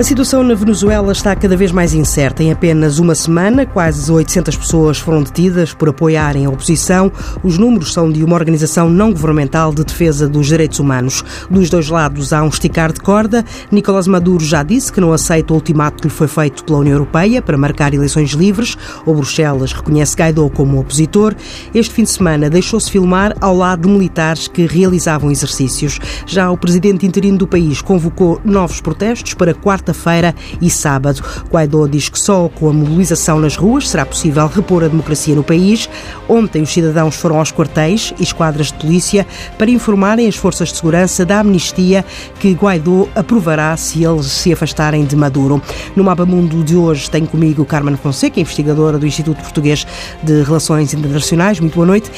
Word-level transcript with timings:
A 0.00 0.02
situação 0.02 0.42
na 0.42 0.54
Venezuela 0.54 1.12
está 1.12 1.36
cada 1.36 1.54
vez 1.54 1.70
mais 1.72 1.92
incerta. 1.92 2.42
Em 2.42 2.50
apenas 2.50 2.98
uma 2.98 3.14
semana, 3.14 3.66
quase 3.66 4.10
800 4.10 4.56
pessoas 4.56 4.98
foram 4.98 5.22
detidas 5.22 5.74
por 5.74 5.90
apoiarem 5.90 6.46
a 6.46 6.48
oposição. 6.48 7.12
Os 7.42 7.58
números 7.58 7.92
são 7.92 8.10
de 8.10 8.24
uma 8.24 8.34
organização 8.34 8.88
não 8.88 9.12
governamental 9.12 9.74
de 9.74 9.84
defesa 9.84 10.26
dos 10.26 10.46
direitos 10.46 10.78
humanos. 10.78 11.22
Dos 11.50 11.68
dois 11.68 11.90
lados 11.90 12.32
há 12.32 12.42
um 12.42 12.48
esticar 12.48 12.94
de 12.94 13.00
corda. 13.00 13.44
Nicolás 13.70 14.06
Maduro 14.06 14.42
já 14.42 14.62
disse 14.62 14.90
que 14.90 15.02
não 15.02 15.12
aceita 15.12 15.52
o 15.52 15.56
ultimato 15.56 16.00
que 16.00 16.08
lhe 16.08 16.14
foi 16.14 16.28
feito 16.28 16.64
pela 16.64 16.78
União 16.78 16.94
Europeia 16.94 17.42
para 17.42 17.58
marcar 17.58 17.92
eleições 17.92 18.30
livres. 18.30 18.78
O 19.04 19.12
Bruxelas 19.12 19.74
reconhece 19.74 20.16
Guaidó 20.16 20.48
como 20.48 20.80
opositor. 20.80 21.34
Este 21.74 21.92
fim 21.92 22.04
de 22.04 22.10
semana 22.10 22.48
deixou-se 22.48 22.90
filmar 22.90 23.36
ao 23.38 23.54
lado 23.54 23.82
de 23.82 23.88
militares 23.92 24.48
que 24.48 24.64
realizavam 24.64 25.30
exercícios. 25.30 26.00
Já 26.24 26.50
o 26.50 26.56
presidente 26.56 27.04
interino 27.04 27.36
do 27.36 27.46
país 27.46 27.82
convocou 27.82 28.40
novos 28.42 28.80
protestos 28.80 29.34
para 29.34 29.52
quarta 29.52 29.89
quarta-feira 29.90 30.34
e 30.60 30.70
sábado. 30.70 31.22
Guaidó 31.50 31.86
diz 31.86 32.08
que 32.08 32.18
só 32.18 32.48
com 32.48 32.68
a 32.68 32.72
mobilização 32.72 33.40
nas 33.40 33.56
ruas 33.56 33.88
será 33.88 34.06
possível 34.06 34.46
repor 34.46 34.84
a 34.84 34.88
democracia 34.88 35.34
no 35.34 35.42
país. 35.42 35.88
Ontem 36.28 36.62
os 36.62 36.72
cidadãos 36.72 37.16
foram 37.16 37.38
aos 37.38 37.52
quartéis 37.52 38.14
e 38.18 38.22
esquadras 38.22 38.68
de 38.68 38.74
polícia 38.74 39.26
para 39.58 39.70
informarem 39.70 40.28
as 40.28 40.36
forças 40.36 40.70
de 40.70 40.76
segurança 40.76 41.24
da 41.24 41.40
amnistia 41.40 42.04
que 42.38 42.52
Guaidó 42.52 43.08
aprovará 43.14 43.76
se 43.76 44.04
eles 44.04 44.26
se 44.26 44.52
afastarem 44.52 45.04
de 45.04 45.16
Maduro. 45.16 45.60
No 45.96 46.04
Mapa 46.04 46.24
Mundo 46.24 46.62
de 46.62 46.76
hoje 46.76 47.10
tenho 47.10 47.26
comigo 47.26 47.64
Carmen 47.64 47.96
Fonseca, 47.96 48.40
investigadora 48.40 48.98
do 48.98 49.06
Instituto 49.06 49.42
Português 49.42 49.86
de 50.22 50.42
Relações 50.42 50.94
Internacionais. 50.94 51.60
Muito 51.60 51.74
boa 51.74 51.86
noite. 51.86 52.10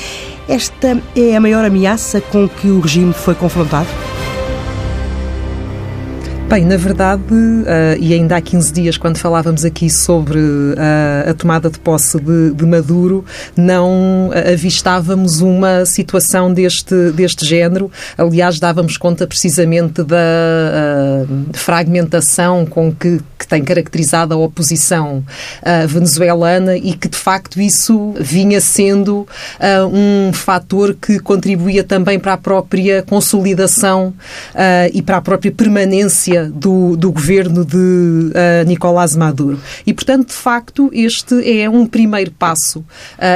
Esta 0.49 1.01
é 1.17 1.37
a 1.37 1.41
maior 1.41 1.65
ameaça 1.65 2.21
com 2.21 2.49
que 2.49 2.69
o 2.69 2.81
regime 2.81 3.13
foi 3.13 3.35
confrontado? 3.35 3.89
Bem, 6.53 6.67
na 6.67 6.77
verdade, 6.77 7.33
uh, 7.33 7.97
e 7.99 8.13
ainda 8.13 8.37
há 8.37 8.41
15 8.43 8.75
dias, 8.75 8.99
quando 8.99 9.17
falávamos 9.17 9.65
aqui 9.65 9.89
sobre 9.89 10.39
uh, 10.39 11.31
a 11.31 11.33
tomada 11.33 11.71
de 11.71 11.79
posse 11.79 12.21
de, 12.21 12.53
de, 12.53 12.67
Maduro, 12.67 13.25
não 13.57 14.31
avistávamos 14.53 15.41
uma 15.41 15.87
situação 15.87 16.53
deste, 16.53 17.11
deste 17.13 17.47
género. 17.47 17.91
Aliás, 18.19 18.61
dávamos 18.61 18.99
conta 18.99 19.27
precisamente 19.27 20.03
da 20.03 21.25
fragmentação 21.55 22.67
com 22.67 22.93
que, 22.93 23.19
que, 23.39 23.49
tem 23.49 23.65
caracterizado 23.65 24.35
a 24.35 24.37
oposição 24.37 25.25
venezuelana 25.89 26.77
e 26.77 26.93
que, 26.95 27.09
de 27.09 27.17
facto, 27.17 27.61
isso 27.61 28.15
vinha 28.19 28.61
sendo 28.61 29.27
um 29.93 30.33
fator 30.33 30.95
que 30.95 31.19
contribuía 31.19 31.85
também 31.85 32.19
para 32.19 32.35
a 32.35 32.39
própria 32.39 33.03
consolidação 33.03 34.15
e 34.93 35.03
para 35.03 35.19
a 35.19 35.21
própria 35.21 35.53
permanência 35.53 36.42
do, 36.51 36.97
do 36.97 37.13
governo 37.13 37.65
de 37.65 37.77
uh, 37.77 38.67
Nicolás 38.67 39.17
Maduro. 39.17 39.61
E, 39.87 39.93
portanto, 39.93 40.29
de 40.29 40.35
facto, 40.35 40.91
este 40.93 41.61
é 41.61 41.69
um 41.69 41.87
primeiro 41.87 42.31
passo 42.33 42.81
uh, 42.81 42.85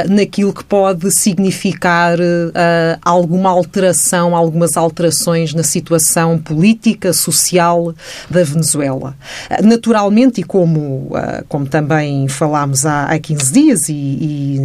naquilo 0.09 0.53
que 0.53 0.63
pode 0.63 1.11
significar 1.11 2.19
uh, 2.19 2.99
alguma 3.01 3.49
alteração, 3.49 4.35
algumas 4.35 4.77
alterações 4.77 5.53
na 5.53 5.63
situação 5.63 6.37
política, 6.37 7.13
social 7.13 7.93
da 8.29 8.43
Venezuela. 8.43 9.15
naturalmente, 9.63 10.41
e 10.41 10.43
como, 10.43 11.11
como 11.47 11.65
também 11.67 12.27
falámos 12.27 12.85
há, 12.85 13.05
há 13.05 13.19
15 13.19 13.53
dias 13.53 13.89
e, 13.89 13.93
e 13.93 14.61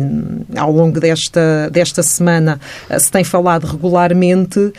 ao 0.56 0.71
longo 0.73 1.01
desta, 1.01 1.71
desta 1.71 2.03
semana 2.03 2.61
se 2.99 3.11
tem 3.11 3.25
falado 3.25 3.65
regularmente, 3.65 4.73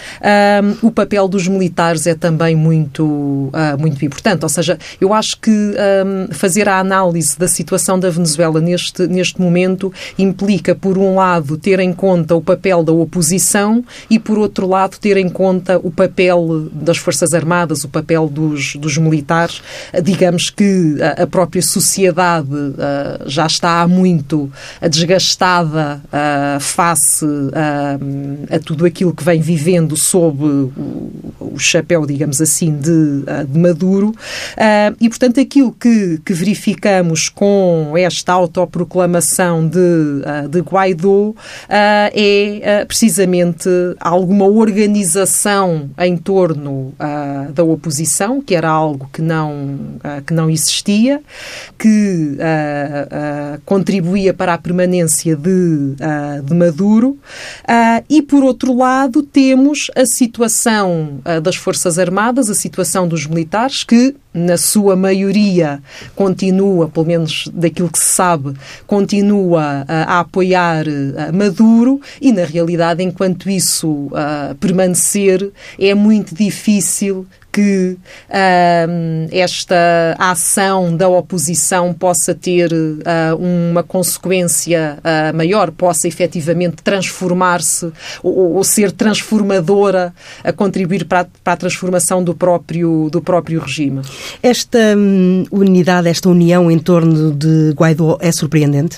o 0.81 0.91
papel 0.91 1.27
dos 1.27 1.47
militares 1.47 2.05
é 2.07 2.15
também 2.15 2.55
muito 2.55 3.49
uh, 3.53 3.79
muito 3.79 4.03
importante. 4.03 4.43
Ou 4.43 4.49
seja, 4.49 4.77
eu 4.99 5.13
acho 5.13 5.39
que 5.39 5.51
um, 5.51 6.33
fazer 6.33 6.67
a 6.67 6.79
análise 6.79 7.37
da 7.37 7.47
situação 7.47 7.99
da 7.99 8.09
Venezuela 8.09 8.59
neste, 8.59 9.07
neste 9.07 9.39
momento 9.39 9.93
implica, 10.17 10.75
por 10.75 10.97
um 10.97 11.15
lado, 11.15 11.57
ter 11.57 11.79
em 11.79 11.93
conta 11.93 12.35
o 12.35 12.41
papel 12.41 12.83
da 12.83 12.91
oposição 12.91 13.83
e, 14.09 14.19
por 14.19 14.37
outro 14.37 14.67
lado, 14.67 14.97
ter 14.99 15.17
em 15.17 15.29
conta 15.29 15.77
o 15.77 15.91
papel 15.91 16.69
das 16.71 16.97
Forças 16.97 17.33
Armadas, 17.33 17.83
o 17.83 17.89
papel 17.89 18.27
dos, 18.27 18.75
dos 18.75 18.97
militares. 18.97 19.61
Digamos 20.03 20.49
que 20.49 20.97
a, 21.17 21.27
própria 21.27 21.61
sociedade 21.61 22.53
uh, 22.53 23.27
já 23.27 23.45
está 23.45 23.87
muito 23.87 24.51
desgastada 24.89 26.01
uh, 26.05 26.59
face 26.59 27.25
a 28.49 28.59
tudo 28.59 28.85
aquilo 28.85 29.13
que 29.13 29.23
vem 29.23 29.41
vivendo 29.41 29.95
sob 29.95 30.43
o, 30.43 31.11
o 31.39 31.59
chapéu, 31.59 32.05
digamos 32.05 32.41
assim, 32.41 32.75
de, 32.75 33.23
de 33.41 33.57
Maduro. 33.57 34.09
Uh, 34.09 34.95
e, 34.99 35.09
portanto, 35.09 35.39
aquilo 35.39 35.71
que, 35.71 36.19
que, 36.23 36.33
verificamos 36.33 37.29
com 37.29 37.93
esta 37.95 38.33
autoproclamação 38.33 39.67
de, 39.67 39.77
uh, 39.77 40.47
de 40.49 40.59
Guaidó 40.59 41.33
é 41.69 42.85
precisamente 42.85 43.69
alguma 43.99 44.45
organização 44.45 45.89
em 45.97 46.17
torno 46.17 46.93
da 47.53 47.63
oposição, 47.63 48.41
que 48.41 48.55
era 48.55 48.69
algo 48.69 49.09
que 49.11 49.21
não, 49.21 49.77
que 50.25 50.33
não 50.33 50.49
existia, 50.49 51.21
que 51.77 52.37
contribuía 53.65 54.33
para 54.33 54.53
a 54.53 54.57
permanência 54.57 55.35
de, 55.35 55.95
de 56.43 56.53
Maduro. 56.53 57.17
e, 58.09 58.21
por 58.21 58.43
outro 58.43 58.75
lado, 58.75 59.23
temos 59.23 59.89
a 59.95 60.05
situação 60.05 61.19
das 61.41 61.55
Forças 61.55 61.97
Armadas, 61.97 62.49
a 62.49 62.53
situação 62.53 63.07
dos 63.07 63.22
militares 63.25 63.53
militares 63.53 63.83
que, 63.83 64.15
na 64.33 64.57
sua 64.57 64.95
maioria, 64.95 65.81
continua, 66.15 66.89
pelo 66.89 67.05
menos 67.05 67.49
daquilo 67.53 67.89
que 67.89 67.99
se 67.99 68.05
sabe, 68.05 68.53
continua 68.87 69.85
a, 69.87 70.15
a 70.15 70.19
apoiar 70.19 70.85
a 71.17 71.31
Maduro 71.31 72.01
e, 72.21 72.31
na 72.31 72.45
realidade, 72.45 73.03
enquanto 73.03 73.49
isso 73.49 74.09
a 74.13 74.55
permanecer, 74.59 75.51
é 75.79 75.93
muito 75.93 76.33
difícil 76.33 77.27
que 77.53 77.95
uh, 78.29 79.29
esta 79.31 80.15
ação 80.17 80.97
da 80.97 81.07
oposição 81.07 81.93
possa 81.93 82.33
ter 82.33 82.73
uh, 82.73 83.37
uma 83.37 83.83
consequência 83.83 84.97
uh, 84.99 85.37
maior, 85.37 85.69
possa 85.69 86.07
efetivamente 86.07 86.77
transformar-se 86.83 87.93
ou, 88.23 88.55
ou, 88.55 88.63
ser 88.63 88.91
transformadora, 88.91 90.11
a 90.43 90.51
contribuir 90.51 91.05
para 91.05 91.21
a, 91.21 91.25
para 91.43 91.53
a, 91.53 91.57
transformação 91.57 92.23
do 92.23 92.33
próprio, 92.33 93.07
do 93.11 93.21
próprio 93.21 93.59
regime. 93.59 94.01
Esta 94.41 94.97
um, 94.97 95.45
unidade, 95.51 96.09
esta 96.09 96.29
união 96.29 96.71
em 96.71 96.79
torno 96.79 97.31
de 97.31 97.71
Guaidó 97.77 98.17
é 98.19 98.31
surpreendente? 98.31 98.97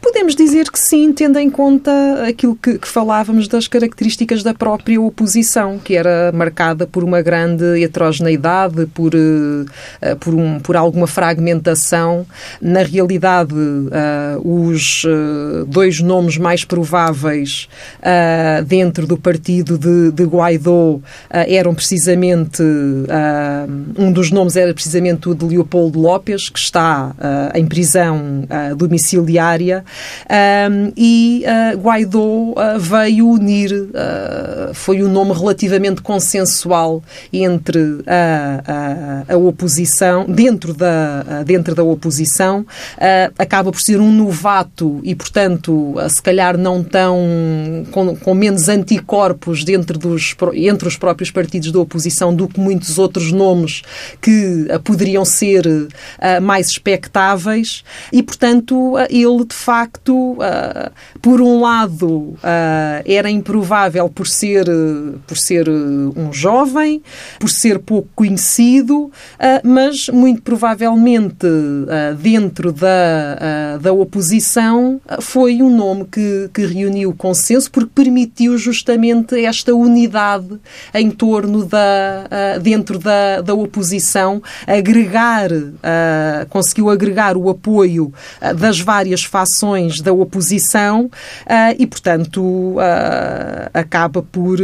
Podemos 0.00 0.36
dizer 0.36 0.70
que 0.70 0.78
sim, 0.78 1.12
tendo 1.12 1.38
em 1.38 1.50
conta 1.50 1.90
aquilo 2.28 2.54
que, 2.56 2.78
que, 2.78 2.88
falávamos 2.88 3.48
das 3.48 3.66
características 3.66 4.42
da 4.42 4.54
própria 4.54 5.00
oposição, 5.00 5.78
que 5.78 5.96
era 5.96 6.30
marcada 6.32 6.86
por 6.86 7.02
uma 7.02 7.22
grande 7.22 7.82
heterogeneidade, 7.82 8.86
por, 8.86 9.14
uh, 9.14 10.16
por, 10.20 10.34
um, 10.34 10.60
por 10.60 10.76
alguma 10.76 11.06
fragmentação. 11.06 12.26
Na 12.60 12.82
realidade, 12.82 13.54
uh, 13.54 14.40
os 14.44 15.04
uh, 15.04 15.64
dois 15.66 16.00
nomes 16.00 16.38
mais 16.38 16.64
prováveis 16.64 17.68
dentro 18.66 19.06
do 19.06 19.16
partido 19.16 19.78
de, 19.78 20.10
de 20.12 20.24
Guaidó 20.24 21.00
eram 21.30 21.74
precisamente. 21.74 22.62
um 23.98 24.12
dos 24.12 24.30
nomes 24.30 24.56
era 24.56 24.72
precisamente 24.72 25.28
o 25.28 25.34
de 25.34 25.44
Leopoldo 25.44 25.98
López, 25.98 26.48
que 26.48 26.58
está 26.58 27.14
em 27.54 27.66
prisão 27.66 28.44
domiciliária 28.76 29.84
e 30.96 31.44
uh, 31.44 31.78
Guaidó 31.78 32.18
uh, 32.18 32.54
veio 32.78 33.28
unir, 33.28 33.72
uh, 33.72 34.74
foi 34.74 35.02
um 35.02 35.08
nome 35.08 35.32
relativamente 35.32 36.00
consensual 36.00 37.02
entre 37.32 38.02
a, 38.06 39.24
a, 39.28 39.34
a 39.34 39.36
oposição, 39.36 40.24
dentro 40.26 40.72
da, 40.74 41.42
dentro 41.44 41.74
da 41.74 41.82
oposição, 41.82 42.66
acaba 43.38 43.70
por 43.70 43.80
ser 43.80 44.00
um 44.00 44.10
novato 44.12 45.00
e, 45.02 45.14
portanto, 45.14 45.94
se 46.08 46.22
calhar 46.22 46.56
não 46.56 46.82
tão, 46.82 47.18
com, 47.90 48.16
com 48.16 48.34
menos 48.34 48.68
anticorpos 48.68 49.64
dentro 49.64 49.98
dos, 49.98 50.34
entre 50.54 50.88
os 50.88 50.96
próprios 50.96 51.30
partidos 51.30 51.70
da 51.70 51.78
oposição 51.78 52.34
do 52.34 52.48
que 52.48 52.60
muitos 52.60 52.98
outros 52.98 53.32
nomes 53.32 53.82
que 54.20 54.66
poderiam 54.84 55.24
ser 55.24 55.64
mais 56.42 56.68
expectáveis. 56.68 57.84
E, 58.12 58.22
portanto, 58.22 58.94
ele 59.10 59.44
de 59.44 59.54
facto 59.54 59.75
facto, 59.76 60.38
por 61.20 61.40
um 61.42 61.60
lado, 61.60 62.34
era 63.04 63.28
improvável 63.30 64.08
por 64.08 64.26
ser, 64.26 64.64
por 65.26 65.36
ser 65.36 65.68
um 65.68 66.32
jovem, 66.32 67.02
por 67.38 67.50
ser 67.50 67.78
pouco 67.78 68.08
conhecido, 68.14 69.10
mas 69.62 70.08
muito 70.08 70.40
provavelmente 70.40 71.46
dentro 72.18 72.72
da, 72.72 73.76
da 73.80 73.92
oposição 73.92 74.98
foi 75.20 75.60
um 75.62 75.74
nome 75.76 76.06
que, 76.06 76.48
que 76.54 76.64
reuniu 76.64 77.14
consenso 77.14 77.70
porque 77.70 77.90
permitiu 77.94 78.56
justamente 78.56 79.44
esta 79.44 79.74
unidade 79.74 80.58
em 80.94 81.10
torno 81.10 81.66
da, 81.66 82.58
dentro 82.62 82.98
da, 82.98 83.42
da 83.42 83.52
oposição, 83.54 84.42
agregar, 84.66 85.50
conseguiu 86.48 86.88
agregar 86.88 87.36
o 87.36 87.50
apoio 87.50 88.12
das 88.56 88.80
várias 88.80 89.24
fações 89.24 89.65
da 90.02 90.12
oposição 90.12 91.10
e, 91.78 91.86
portanto, 91.86 92.76
acaba 93.72 94.22
por, 94.22 94.58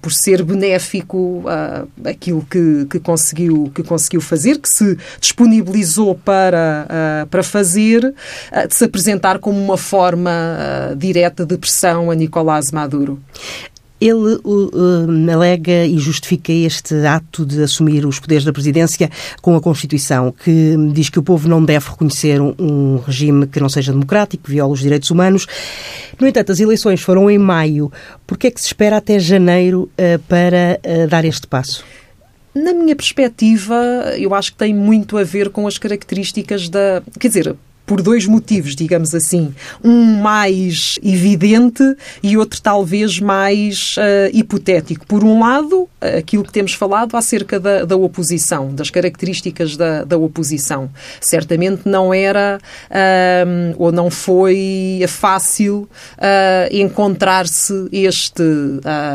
por 0.00 0.12
ser 0.12 0.42
benéfico 0.42 1.44
aquilo 2.04 2.44
que, 2.50 2.86
que, 2.90 2.98
conseguiu, 2.98 3.70
que 3.74 3.82
conseguiu 3.82 4.20
fazer, 4.20 4.58
que 4.58 4.68
se 4.68 4.96
disponibilizou 5.20 6.14
para, 6.14 7.26
para 7.30 7.42
fazer, 7.42 8.14
de 8.68 8.74
se 8.74 8.84
apresentar 8.84 9.38
como 9.38 9.58
uma 9.62 9.76
forma 9.76 10.30
direta 10.96 11.44
de 11.44 11.56
pressão 11.56 12.10
a 12.10 12.14
Nicolás 12.14 12.72
Maduro. 12.72 13.20
Ele 14.00 14.38
uh, 14.44 15.32
alega 15.32 15.84
e 15.84 15.98
justifica 15.98 16.52
este 16.52 16.94
ato 17.06 17.44
de 17.44 17.62
assumir 17.62 18.06
os 18.06 18.20
poderes 18.20 18.44
da 18.44 18.52
presidência 18.52 19.10
com 19.42 19.56
a 19.56 19.60
Constituição, 19.60 20.32
que 20.32 20.76
diz 20.92 21.08
que 21.08 21.18
o 21.18 21.22
povo 21.22 21.48
não 21.48 21.64
deve 21.64 21.90
reconhecer 21.90 22.40
um, 22.40 22.54
um 22.58 22.96
regime 22.98 23.46
que 23.46 23.60
não 23.60 23.68
seja 23.68 23.92
democrático, 23.92 24.44
que 24.44 24.50
viola 24.50 24.72
os 24.72 24.80
direitos 24.80 25.10
humanos. 25.10 25.46
No 26.18 26.26
entanto, 26.26 26.52
as 26.52 26.60
eleições 26.60 27.00
foram 27.00 27.30
em 27.30 27.38
maio. 27.38 27.90
Por 28.26 28.38
que 28.38 28.46
é 28.46 28.50
que 28.50 28.60
se 28.60 28.68
espera 28.68 28.98
até 28.98 29.18
janeiro 29.18 29.90
uh, 29.98 30.18
para 30.28 30.78
uh, 30.84 31.08
dar 31.08 31.24
este 31.24 31.46
passo? 31.46 31.84
Na 32.54 32.72
minha 32.72 32.96
perspectiva, 32.96 33.74
eu 34.18 34.34
acho 34.34 34.52
que 34.52 34.58
tem 34.58 34.74
muito 34.74 35.16
a 35.16 35.22
ver 35.22 35.50
com 35.50 35.66
as 35.66 35.78
características 35.78 36.68
da. 36.68 37.02
Quer 37.18 37.28
dizer, 37.28 37.56
por 37.88 38.02
dois 38.02 38.26
motivos, 38.26 38.76
digamos 38.76 39.14
assim. 39.14 39.54
Um 39.82 40.20
mais 40.20 40.98
evidente 41.02 41.82
e 42.22 42.36
outro 42.36 42.60
talvez 42.60 43.18
mais 43.18 43.96
uh, 43.96 44.30
hipotético. 44.30 45.06
Por 45.06 45.24
um 45.24 45.40
lado, 45.40 45.88
aquilo 46.18 46.44
que 46.44 46.52
temos 46.52 46.74
falado 46.74 47.16
acerca 47.16 47.58
da, 47.58 47.86
da 47.86 47.96
oposição, 47.96 48.74
das 48.74 48.90
características 48.90 49.74
da, 49.76 50.04
da 50.04 50.18
oposição. 50.18 50.90
Certamente 51.18 51.82
não 51.86 52.12
era 52.12 52.60
uh, 52.90 53.74
ou 53.78 53.90
não 53.90 54.10
foi 54.10 55.00
fácil 55.08 55.88
uh, 56.18 56.68
encontrar-se 56.70 57.88
este, 57.90 58.42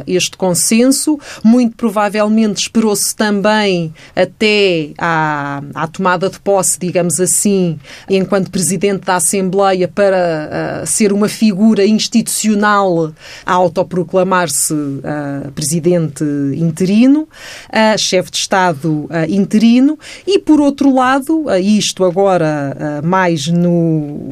este 0.08 0.36
consenso. 0.36 1.20
Muito 1.44 1.76
provavelmente 1.78 2.64
esperou-se 2.64 3.16
também 3.16 3.94
até 4.16 4.90
à, 4.98 5.62
à 5.76 5.86
tomada 5.86 6.28
de 6.28 6.40
posse, 6.40 6.80
digamos 6.80 7.20
assim, 7.20 7.78
enquanto 8.10 8.50
Presidente 8.50 8.63
da 9.06 9.16
Assembleia 9.16 9.88
para 9.88 10.84
uh, 10.84 10.88
ser 10.88 11.12
uma 11.12 11.28
figura 11.28 11.86
institucional 11.86 13.12
a 13.46 13.54
autoproclamar-se 13.54 14.74
uh, 14.74 15.52
Presidente 15.54 16.24
interino, 16.56 17.22
uh, 17.22 17.98
chefe 17.98 18.32
de 18.32 18.38
Estado 18.38 19.10
interino, 19.28 19.98
e 20.26 20.40
por 20.40 20.60
outro 20.60 20.94
lado, 20.94 21.46
isto 21.62 22.04
agora 22.04 23.02
mais 23.04 23.48
no, 23.48 24.30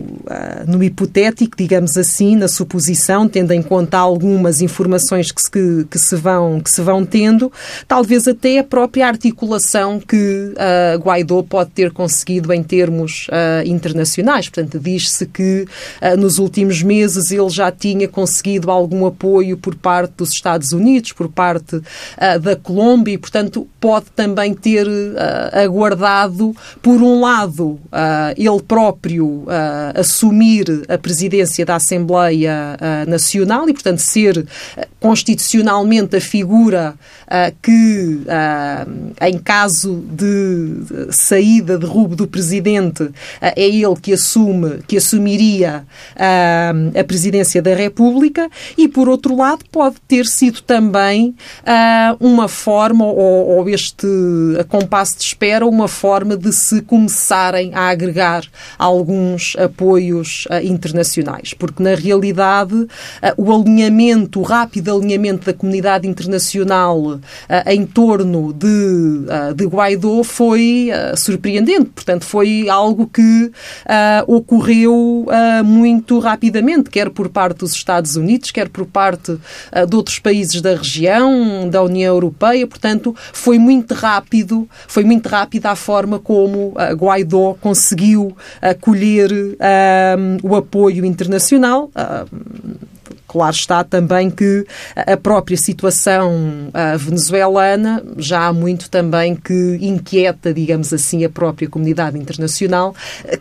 no 0.67 0.83
hipotético, 0.83 1.55
digamos 1.57 1.97
assim, 1.97 2.35
na 2.35 2.47
suposição, 2.47 3.27
tendo 3.27 3.51
em 3.51 3.61
conta 3.61 3.97
algumas 3.97 4.61
informações 4.61 5.31
que 5.31 5.41
se, 5.41 5.51
que, 5.51 5.85
que 5.89 5.99
se, 5.99 6.15
vão, 6.15 6.59
que 6.59 6.69
se 6.69 6.81
vão 6.81 7.05
tendo, 7.05 7.51
talvez 7.87 8.27
até 8.27 8.59
a 8.59 8.63
própria 8.63 9.07
articulação 9.07 9.99
que 9.99 10.53
Guaidó 11.03 11.43
pode 11.43 11.71
ter 11.71 11.91
conseguido 11.91 12.51
em 12.53 12.63
termos 12.63 13.27
internacionais 13.65 14.20
Portanto, 14.49 14.79
diz-se 14.79 15.25
que 15.25 15.65
uh, 16.01 16.17
nos 16.17 16.37
últimos 16.37 16.81
meses 16.81 17.31
ele 17.31 17.49
já 17.49 17.71
tinha 17.71 18.07
conseguido 18.07 18.69
algum 18.69 19.05
apoio 19.05 19.57
por 19.57 19.75
parte 19.75 20.13
dos 20.17 20.31
Estados 20.31 20.71
Unidos, 20.71 21.11
por 21.11 21.29
parte 21.29 21.77
uh, 21.77 22.39
da 22.39 22.55
Colômbia 22.55 23.13
e, 23.13 23.17
portanto, 23.17 23.67
pode 23.79 24.05
também 24.15 24.53
ter 24.53 24.87
uh, 24.87 25.63
aguardado, 25.63 26.55
por 26.81 27.01
um 27.01 27.21
lado, 27.21 27.79
ele 28.37 28.61
próprio 28.67 29.45
assumir 29.95 30.65
a 30.87 30.97
presidência 30.97 31.65
da 31.65 31.75
Assembleia 31.75 32.77
Nacional 33.07 33.67
e, 33.69 33.73
portanto, 33.73 33.99
ser 33.99 34.45
constitucionalmente 34.99 36.15
a 36.15 36.21
figura 36.21 36.95
que, 37.61 38.19
em 39.21 39.37
caso 39.39 40.03
de 40.11 41.11
saída, 41.11 41.77
de 41.77 41.85
roubo 41.85 42.15
do 42.15 42.27
presidente, 42.27 43.09
é 43.41 43.67
ele 43.67 43.95
que 44.01 44.10
assume, 44.13 44.79
que 44.87 44.97
assumiria 44.97 45.85
uh, 46.15 46.99
a 46.99 47.03
presidência 47.03 47.61
da 47.61 47.73
República 47.73 48.49
e, 48.77 48.87
por 48.87 49.09
outro 49.09 49.35
lado, 49.35 49.63
pode 49.71 49.95
ter 50.07 50.25
sido 50.25 50.61
também 50.61 51.35
uh, 51.61 52.17
uma 52.19 52.47
forma, 52.47 53.05
ou, 53.05 53.57
ou 53.57 53.69
este 53.69 54.07
compasso 54.67 55.17
de 55.17 55.23
espera, 55.23 55.65
uma 55.65 55.87
forma 55.87 56.35
de 56.37 56.51
se 56.53 56.81
começarem 56.81 57.73
a 57.73 57.89
agregar 57.89 58.43
alguns 58.77 59.55
apoios 59.57 60.45
uh, 60.45 60.65
internacionais. 60.65 61.53
Porque, 61.53 61.81
na 61.81 61.95
realidade, 61.95 62.87
o 63.37 63.53
alinhamento, 63.53 64.39
o 64.39 64.43
rápido 64.43 64.95
alinhamento 64.95 65.45
da 65.45 65.53
comunidade 65.53 66.07
internacional 66.07 67.19
em 67.67 67.85
torno 67.85 68.53
de, 68.53 69.25
de 69.55 69.65
Guaidó 69.65 70.23
foi 70.23 70.89
surpreendente. 71.15 71.91
Portanto, 71.93 72.25
foi 72.25 72.69
algo 72.69 73.07
que 73.07 73.51
uh, 74.01 74.33
ocorreu 74.35 75.25
uh, 75.27 75.63
muito 75.63 76.19
rapidamente, 76.19 76.89
quer 76.89 77.09
por 77.09 77.29
parte 77.29 77.59
dos 77.59 77.73
Estados 77.73 78.15
Unidos, 78.15 78.51
quer 78.51 78.69
por 78.69 78.85
parte 78.85 79.31
uh, 79.31 79.87
de 79.87 79.95
outros 79.95 80.19
países 80.19 80.61
da 80.61 80.75
região, 80.75 81.69
da 81.69 81.81
União 81.83 82.13
Europeia. 82.13 82.65
Portanto, 82.67 83.15
foi 83.33 83.57
muito 83.57 83.93
rápido, 83.93 84.67
foi 84.87 85.03
muito 85.03 85.27
rápida 85.27 85.71
a 85.71 85.75
forma 85.75 86.19
como 86.19 86.73
Guaidó 86.95 87.55
conseguiu 87.59 88.35
acolher 88.61 89.31
o 90.43 90.55
apoio 90.55 91.05
internacional. 91.05 91.89
Claro 93.31 93.55
está 93.55 93.83
também 93.83 94.29
que 94.29 94.65
a 94.93 95.15
própria 95.15 95.55
situação 95.55 96.69
venezuelana 96.99 98.03
já 98.17 98.47
há 98.47 98.53
muito 98.53 98.89
também 98.89 99.35
que 99.35 99.77
inquieta, 99.81 100.53
digamos 100.53 100.91
assim, 100.91 101.23
a 101.23 101.29
própria 101.29 101.69
comunidade 101.69 102.17
internacional, 102.17 102.93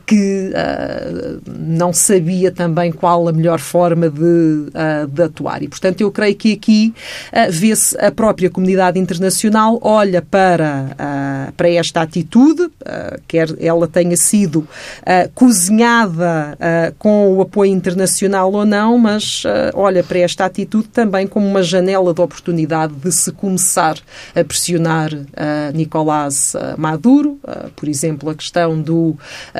que 0.06 0.50
uh, 0.50 1.40
não 1.46 1.92
sabia 1.92 2.50
também 2.50 2.92
qual 2.92 3.28
a 3.28 3.32
melhor 3.32 3.58
forma 3.58 4.08
de, 4.08 4.20
uh, 4.20 5.06
de 5.08 5.22
atuar. 5.22 5.62
E, 5.62 5.68
portanto, 5.68 6.00
eu 6.00 6.10
creio 6.10 6.36
que 6.36 6.52
aqui 6.52 6.94
uh, 7.32 7.50
vê-se 7.50 7.98
a 7.98 8.10
própria 8.12 8.48
comunidade 8.48 8.98
internacional 8.98 9.78
olha 9.82 10.22
para, 10.22 11.52
para 11.56 11.68
esta 11.70 12.02
atitude, 12.02 12.70
quer 13.26 13.48
ela 13.58 13.88
tenha 13.88 14.16
sido 14.16 14.66
cozinhada 15.34 16.56
com 16.98 17.34
o 17.34 17.42
apoio 17.42 17.72
internacional 17.72 18.52
ou 18.52 18.64
não, 18.64 18.98
mas 18.98 19.42
olha 19.80 20.04
para 20.04 20.18
esta 20.18 20.44
atitude 20.44 20.88
também 20.88 21.26
como 21.26 21.46
uma 21.46 21.62
janela 21.62 22.12
de 22.12 22.20
oportunidade 22.20 22.92
de 22.94 23.10
se 23.10 23.32
começar 23.32 23.96
a 24.34 24.44
pressionar 24.44 25.12
uh, 25.12 25.74
Nicolás 25.74 26.54
uh, 26.54 26.78
Maduro, 26.78 27.38
uh, 27.42 27.70
por 27.74 27.88
exemplo, 27.88 28.28
a 28.28 28.34
questão 28.34 28.80
do, 28.80 29.16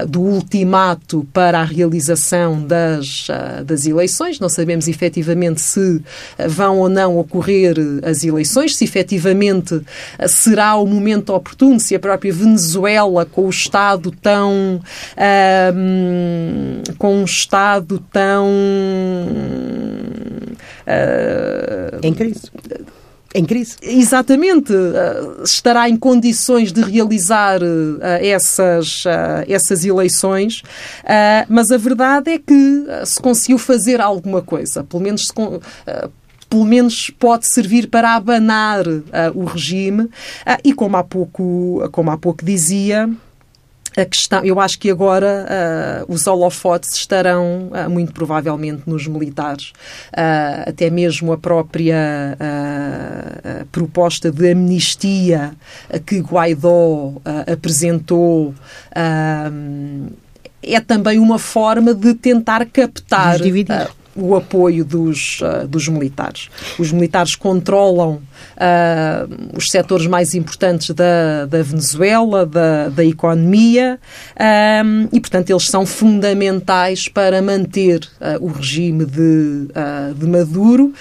do 0.07 0.21
ultimato 0.21 1.27
para 1.33 1.61
a 1.61 1.65
realização 1.65 2.63
das, 2.63 3.29
das 3.65 3.87
eleições. 3.87 4.39
Não 4.39 4.49
sabemos 4.49 4.89
efetivamente 4.89 5.61
se 5.61 6.03
vão 6.49 6.79
ou 6.79 6.89
não 6.89 7.19
ocorrer 7.19 7.77
as 8.05 8.23
eleições, 8.23 8.77
se 8.77 8.85
efetivamente 8.85 9.81
será 10.29 10.77
o 10.77 10.87
momento 10.87 11.33
oportuno, 11.33 11.81
se 11.81 11.95
a 11.95 11.99
própria 11.99 12.33
Venezuela, 12.33 13.25
com 13.25 13.47
o 13.47 13.51
Estado 13.51 14.11
tão. 14.11 14.81
com 16.99 17.15
um 17.17 17.25
Estado 17.25 18.03
tão 18.13 18.49
Uh, 20.91 22.07
em 22.07 22.13
crise. 22.13 22.51
Em 23.33 23.45
crise. 23.45 23.77
Exatamente. 23.81 24.73
Uh, 24.73 25.45
estará 25.45 25.89
em 25.89 25.97
condições 25.97 26.73
de 26.73 26.81
realizar 26.81 27.63
uh, 27.63 28.01
essas, 28.21 29.05
uh, 29.05 29.47
essas 29.49 29.85
eleições, 29.85 30.63
mas 31.49 31.71
a 31.71 31.77
verdade 31.77 32.33
é 32.33 32.39
que 32.39 32.85
se 33.05 33.21
conseguiu 33.21 33.59
fazer 33.59 34.01
alguma 34.01 34.43
coisa. 34.43 34.83
Pelo 34.83 35.03
menos 35.03 35.29
se, 35.29 35.33
pelo 36.49 36.65
menos 36.65 37.11
pode 37.11 37.47
servir 37.47 37.89
para 37.89 38.17
abanar 38.17 38.85
o 39.35 39.45
regime. 39.45 40.09
E 40.65 40.73
como 40.73 40.97
há 40.97 41.05
pouco, 41.05 41.89
como 41.93 42.11
há 42.11 42.19
pouco 42.19 42.45
dizia, 42.45 43.09
a 44.01 44.07
questão, 44.07 44.45
eu 44.45 44.59
acho 44.59 44.79
que 44.79 44.91
agora 44.91 45.47
uh, 46.09 46.13
os 46.13 46.27
holofotes 46.27 46.95
estarão 46.95 47.71
uh, 47.71 47.91
muito 47.91 48.13
provavelmente 48.13 48.83
nos 48.87 49.07
militares. 49.07 49.73
Uh, 50.13 50.69
até 50.69 50.91
mesmo 50.91 51.33
a 51.33 51.39
própria 51.39 52.37
proposta 53.71 54.31
de 54.31 54.53
amnistia 54.53 55.53
que 56.07 56.21
Guaidó 56.21 57.15
apresentou 57.47 58.55
é 60.63 60.81
também 60.81 61.19
uma 61.19 61.39
forma 61.39 61.95
de 61.95 62.15
tentar 62.15 62.65
captar 62.67 63.39
o 64.15 64.35
apoio 64.35 64.85
dos, 64.85 65.41
uh, 65.41 65.67
dos 65.67 65.89
militares. 65.89 66.49
Os 66.79 66.93
militares 66.93 67.35
controlam 67.37 68.15
uh, 68.57 69.57
os 69.57 69.71
setores 69.71 70.07
mais 70.07 70.35
importantes 70.35 70.91
da, 70.91 71.47
da 71.47 71.63
Venezuela, 71.63 72.45
da, 72.45 72.89
da 72.89 73.05
economia, 73.05 73.99
um, 74.85 75.09
e, 75.13 75.21
portanto, 75.21 75.51
eles 75.51 75.67
são 75.67 75.87
fundamentais 75.87 77.09
para 77.09 77.41
manter 77.41 78.01
uh, 78.21 78.45
o 78.45 78.49
regime 78.49 79.05
de, 79.05 79.69
de 80.17 80.27
Maduro 80.27 80.93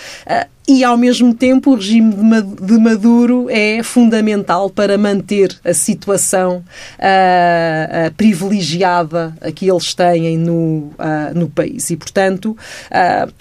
e, 0.70 0.84
ao 0.84 0.96
mesmo 0.96 1.34
tempo, 1.34 1.72
o 1.72 1.76
regime 1.76 2.14
de 2.62 2.78
Maduro 2.78 3.48
é 3.50 3.82
fundamental 3.82 4.70
para 4.70 5.00
manter 5.00 5.58
a 5.66 5.74
situação 5.74 6.58
uh, 7.00 8.08
uh, 8.08 8.14
privilegiada 8.16 9.36
que 9.56 9.68
eles 9.68 9.96
têm 9.96 10.38
no, 10.38 10.92
uh, 10.94 11.34
no 11.34 11.50
país. 11.50 11.90
E, 11.90 11.98
portanto, 11.98 12.56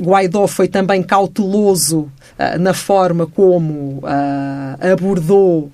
Guaidó 0.00 0.46
foi 0.46 0.68
também 0.68 1.02
cauteloso 1.02 2.10
na 2.60 2.72
forma 2.72 3.26
como 3.26 4.02
abordou 4.80 5.72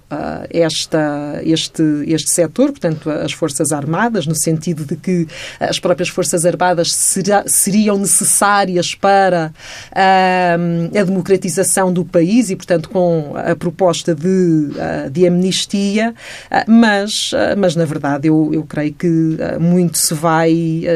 esta, 0.50 1.40
este, 1.42 1.82
este 2.06 2.30
setor, 2.30 2.70
portanto, 2.70 3.10
as 3.10 3.32
Forças 3.32 3.72
Armadas, 3.72 4.26
no 4.26 4.34
sentido 4.34 4.84
de 4.84 4.96
que 4.96 5.26
as 5.60 5.78
próprias 5.78 6.08
Forças 6.08 6.46
Armadas 6.46 6.92
será, 6.92 7.44
seriam 7.46 7.98
necessárias 7.98 8.94
para 8.94 9.52
a 9.92 11.02
democratização 11.04 11.92
do 11.92 12.04
país 12.04 12.50
e, 12.50 12.56
portanto, 12.56 12.88
com 12.88 13.34
a 13.36 13.54
proposta 13.56 14.14
de, 14.14 14.70
ah, 14.78 15.08
de 15.08 15.26
amnistia, 15.26 16.14
ah, 16.50 16.64
mas, 16.66 17.32
ah, 17.34 17.54
mas 17.56 17.74
na 17.76 17.84
verdade, 17.84 18.28
eu, 18.28 18.50
eu 18.52 18.62
creio 18.64 18.94
que 18.94 19.36
muito 19.58 19.98
se 19.98 20.14
vai 20.14 20.52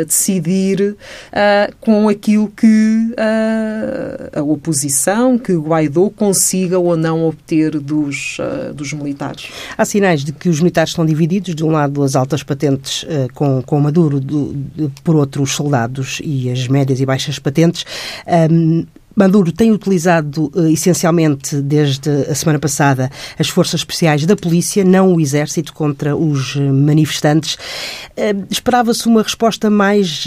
decidir 0.06 0.96
com 1.80 2.08
aquilo 2.08 2.48
que 2.48 3.14
a 4.34 4.42
oposição, 4.42 5.38
que 5.38 5.57
Guaidó 5.60 6.10
consiga 6.10 6.78
ou 6.78 6.96
não 6.96 7.26
obter 7.26 7.78
dos, 7.78 8.38
dos 8.74 8.92
militares. 8.92 9.48
Há 9.76 9.84
sinais 9.84 10.24
de 10.24 10.32
que 10.32 10.48
os 10.48 10.60
militares 10.60 10.90
estão 10.90 11.04
divididos, 11.04 11.54
de 11.54 11.64
um 11.64 11.70
lado 11.70 12.02
as 12.02 12.16
altas 12.16 12.42
patentes 12.42 13.04
com, 13.34 13.62
com 13.62 13.80
Maduro, 13.80 14.20
do, 14.20 14.54
de, 14.54 14.90
por 15.02 15.16
outro 15.16 15.42
os 15.42 15.52
soldados 15.52 16.20
e 16.24 16.50
as 16.50 16.68
médias 16.68 17.00
e 17.00 17.06
baixas 17.06 17.38
patentes. 17.38 17.84
Um, 18.50 18.86
Maduro 19.18 19.50
tem 19.50 19.72
utilizado 19.72 20.50
uh, 20.54 20.68
essencialmente 20.68 21.56
desde 21.56 22.08
a 22.08 22.34
semana 22.36 22.58
passada 22.58 23.10
as 23.36 23.48
forças 23.48 23.80
especiais 23.80 24.24
da 24.24 24.36
polícia, 24.36 24.84
não 24.84 25.14
o 25.14 25.20
exército, 25.20 25.72
contra 25.72 26.16
os 26.16 26.54
eh, 26.56 26.60
manifestantes. 26.60 27.54
Uh, 28.16 28.46
Esperava-se 28.48 29.08
uma 29.08 29.22
resposta 29.22 29.68
mais 29.68 30.24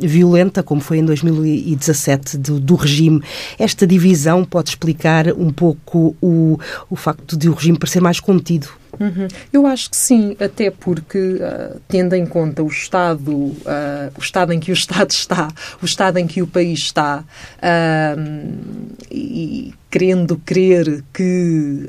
violenta, 0.00 0.62
como 0.62 0.80
foi 0.80 0.98
em 0.98 1.04
2017, 1.04 2.38
do, 2.38 2.60
do, 2.60 2.74
regime. 2.76 3.22
Esta 3.58 3.86
divisão 3.86 4.44
pode 4.44 4.70
explicar 4.70 5.32
um 5.32 5.50
pouco 5.50 6.16
o, 6.22 6.58
o 6.88 6.96
facto 6.96 7.36
de 7.36 7.48
o 7.48 7.52
regime 7.52 7.78
parecer 7.78 8.00
mais 8.00 8.20
contido 8.20 8.68
Uhum. 9.00 9.28
Eu 9.52 9.66
acho 9.66 9.90
que 9.90 9.96
sim, 9.96 10.36
até 10.40 10.70
porque, 10.70 11.18
uh, 11.18 11.80
tendo 11.88 12.14
em 12.14 12.26
conta 12.26 12.62
o 12.62 12.68
estado, 12.68 13.32
uh, 13.32 14.12
o 14.16 14.20
estado 14.20 14.52
em 14.52 14.60
que 14.60 14.70
o 14.70 14.74
Estado 14.84 15.10
está, 15.10 15.48
o 15.82 15.84
estado 15.84 16.18
em 16.18 16.26
que 16.26 16.42
o 16.42 16.46
país 16.46 16.80
está, 16.80 17.24
uh, 17.58 18.94
e 19.10 19.72
querendo 19.90 20.36
crer 20.44 21.04
que 21.12 21.86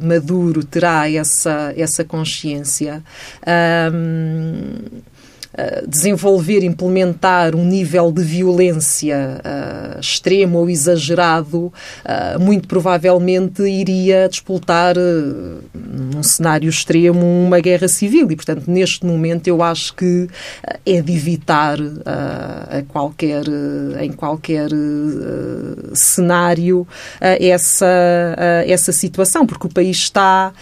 Maduro 0.00 0.62
terá 0.62 1.10
essa, 1.10 1.74
essa 1.76 2.04
consciência 2.04 3.02
desenvolver, 5.86 6.62
implementar 6.62 7.54
um 7.54 7.64
nível 7.64 8.12
de 8.12 8.22
violência 8.22 9.40
uh, 9.40 10.00
extremo 10.00 10.58
ou 10.58 10.70
exagerado, 10.70 11.66
uh, 11.66 12.40
muito 12.40 12.68
provavelmente 12.68 13.62
iria 13.62 14.28
despoltar, 14.28 14.96
uh, 14.96 15.58
num 15.74 16.22
cenário 16.22 16.68
extremo, 16.68 17.20
uma 17.20 17.60
guerra 17.60 17.88
civil. 17.88 18.30
E, 18.30 18.36
portanto, 18.36 18.64
neste 18.68 19.04
momento, 19.04 19.48
eu 19.48 19.62
acho 19.62 19.94
que 19.94 20.28
é 20.84 21.00
de 21.00 21.12
evitar 21.12 21.78
a 22.06 22.82
qualquer, 22.88 23.44
em 24.00 24.12
qualquer 24.12 24.68
cenário 25.94 26.86
essa, 27.20 27.86
essa 28.66 28.92
situação, 28.92 29.46
porque 29.46 29.66
o 29.66 29.70
país 29.70 29.96
está 29.98 30.52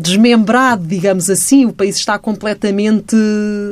desmembrado, 0.00 0.86
digamos 0.86 1.28
assim, 1.30 1.64
o 1.66 1.72
país 1.72 1.96
está 1.96 2.18
completamente 2.18 3.16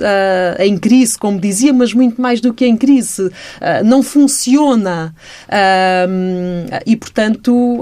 uh, 0.02 0.62
em 0.62 0.76
crise, 0.76 1.18
como 1.18 1.40
dizia, 1.40 1.72
mas 1.72 1.92
muito 1.94 2.20
mais 2.20 2.40
do 2.40 2.52
que 2.52 2.66
em 2.66 2.76
crise. 2.76 3.22
Uh, 3.26 3.84
não 3.84 4.02
funciona. 4.02 5.14
Uh, 5.48 6.82
e, 6.84 6.96
portanto, 6.96 7.80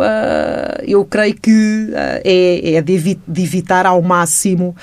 eu 0.87 1.05
creio 1.05 1.35
que 1.35 1.91
é, 2.25 2.75
é 2.75 2.83
de, 2.83 3.19
evitar 3.39 3.87
ao 3.87 4.03
máximo 4.03 4.75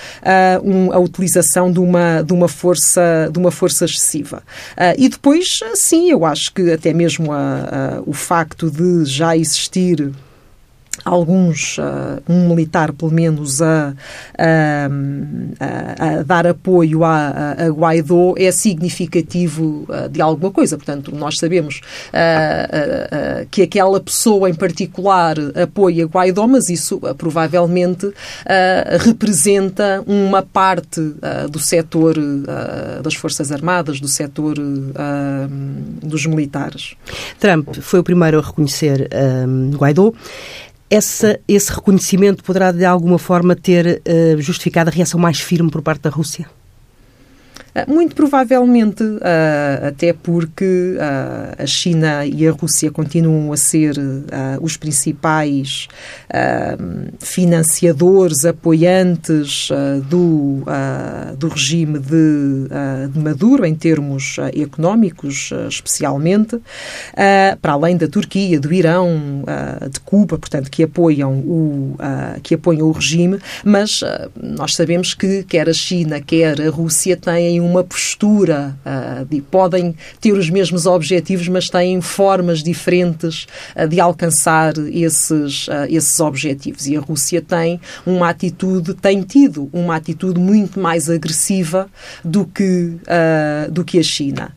um, 0.63 0.91
a 0.91 0.99
utilização 0.99 1.71
de 1.71 1.79
uma, 1.79 2.21
de 2.21 2.33
uma, 2.33 2.47
força, 2.47 3.29
de 3.31 3.39
uma 3.39 3.51
força 3.51 3.85
excessiva. 3.85 4.43
e 4.97 5.09
depois, 5.09 5.59
sim, 5.75 6.09
eu 6.09 6.25
acho 6.25 6.53
que 6.53 6.71
até 6.71 6.93
mesmo 6.93 7.31
a, 7.31 7.37
a, 7.97 8.01
o 8.05 8.13
facto 8.13 8.69
de 8.69 9.05
já 9.05 9.35
existir 9.35 10.11
alguns, 11.03 11.77
uh, 11.77 12.21
um 12.27 12.49
militar 12.49 12.91
pelo 12.91 13.11
menos, 13.11 13.61
a, 13.61 13.93
a, 14.37 16.19
a 16.19 16.23
dar 16.23 16.47
apoio 16.47 17.03
a, 17.03 17.55
a, 17.57 17.69
Guaidó 17.69 18.33
é 18.37 18.51
significativo 18.51 19.85
uh, 19.87 20.09
de 20.09 20.21
alguma 20.21 20.51
coisa. 20.51 20.77
Portanto, 20.77 21.13
nós 21.15 21.37
sabemos 21.37 21.81
uh, 22.09 23.47
que 23.49 23.61
aquela 23.61 23.99
pessoa 23.99 24.49
em 24.49 24.55
particular 24.55 25.35
apoia 25.61 26.05
Guaidó, 26.05 26.47
mas 26.47 26.69
isso 26.69 26.99
provavelmente 27.17 28.11
representa 28.99 30.03
uma 30.05 30.41
parte 30.41 31.01
do 31.49 31.59
setor 31.59 32.15
das 33.01 33.15
Forças 33.15 33.51
Armadas, 33.51 33.99
do 33.99 34.07
setor 34.07 34.55
dos 36.01 36.25
militares. 36.25 36.95
Trump 37.39 37.75
foi 37.81 37.99
o 37.99 38.03
primeiro 38.03 38.39
a 38.39 38.41
reconhecer 38.41 39.09
Guaidó. 39.75 40.13
Essa, 40.89 41.39
esse 41.47 41.71
reconhecimento 41.71 42.43
poderá, 42.43 42.71
de 42.71 42.85
alguma 42.85 43.19
forma, 43.19 43.55
ter 43.55 44.01
uh, 44.07 44.41
justificado 44.41 44.89
a 44.89 44.93
reação 44.93 45.19
mais 45.19 45.39
firme 45.39 45.69
por 45.69 45.81
parte 45.81 46.01
da 46.01 46.09
Rússia? 46.09 46.49
Ah, 47.77 47.85
muito 47.87 48.15
provavelmente, 48.15 49.03
uh, 49.03 49.87
até 49.89 50.11
porque 50.11 50.95
uh, 50.97 51.61
a 51.61 51.67
China 51.67 52.25
e 52.25 52.47
a 52.47 52.51
Rússia 52.51 52.89
continuam 52.89 53.53
a 53.53 53.57
ser 53.57 53.95
os 54.61 54.75
principais 54.77 55.87
financiadores, 57.19 58.45
apoiantes 58.45 59.69
do, 60.09 60.63
do 61.37 61.47
regime 61.47 61.99
de, 61.99 62.67
de, 63.11 63.19
Maduro, 63.19 63.65
em 63.65 63.75
termos 63.75 64.37
económicos, 64.55 65.51
especialmente, 65.67 66.59
para 67.61 67.73
além 67.73 67.97
da 67.97 68.07
Turquia, 68.07 68.59
do 68.59 68.73
Irão, 68.73 69.43
de 69.89 69.99
Cuba, 70.01 70.37
portanto, 70.37 70.69
que 70.69 70.83
apoiam 70.83 71.33
o, 71.39 71.95
que 72.43 72.55
apoiam 72.55 72.87
o 72.87 72.91
regime, 72.91 73.39
mas 73.63 74.01
nós 74.41 74.73
sabemos 74.75 75.13
que 75.13 75.43
quer 75.43 75.69
a 75.69 75.73
China, 75.73 76.21
quer 76.21 76.61
a 76.61 76.69
Rússia 76.69 77.17
têm 77.17 77.59
uma 77.67 77.83
postura, 77.83 78.77
uh, 78.85 79.25
de, 79.25 79.41
podem 79.41 79.95
ter 80.19 80.31
os 80.31 80.49
mesmos 80.49 80.85
objetivos, 80.85 81.47
mas 81.47 81.69
têm 81.69 82.01
formas 82.01 82.63
diferentes 82.63 83.45
uh, 83.75 83.87
de 83.87 83.99
alcançar 83.99 84.73
esses, 84.91 85.67
uh, 85.67 85.85
esses 85.89 86.19
objetivos. 86.19 86.87
E 86.87 86.95
a 86.95 86.99
Rússia 86.99 87.41
tem 87.41 87.79
uma 88.05 88.29
atitude, 88.29 88.93
tem 88.93 89.21
tido 89.21 89.69
uma 89.73 89.95
atitude 89.95 90.39
muito 90.39 90.79
mais 90.79 91.09
agressiva 91.09 91.87
do 92.23 92.45
que, 92.45 92.97
do 93.71 93.83
que 93.83 93.99
a 93.99 94.03
China. 94.03 94.55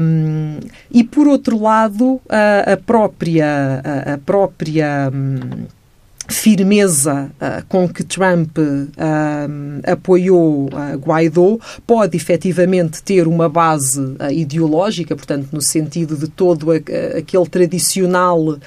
Um, 0.00 0.58
e 0.90 1.02
por 1.02 1.26
outro 1.26 1.60
lado, 1.60 2.20
a 2.28 2.76
própria, 2.76 3.82
a 4.14 4.18
própria 4.18 5.10
um, 5.12 5.66
firmeza 6.30 7.30
uh, 7.40 7.64
com 7.68 7.88
que 7.88 8.04
Trump 8.04 8.56
uh, 8.56 9.90
apoiou 9.90 10.66
uh, 10.66 10.96
Guaidó 10.98 11.58
pode 11.86 12.16
efetivamente 12.16 13.02
ter 13.02 13.26
uma 13.26 13.48
base 13.48 14.00
ideológica, 14.32 15.16
portanto, 15.16 15.48
no 15.52 15.60
sentido 15.60 16.16
de 16.16 16.28
todo 16.28 16.70
a, 16.70 16.76
aquele 17.18 17.46
tradicional 17.48 18.58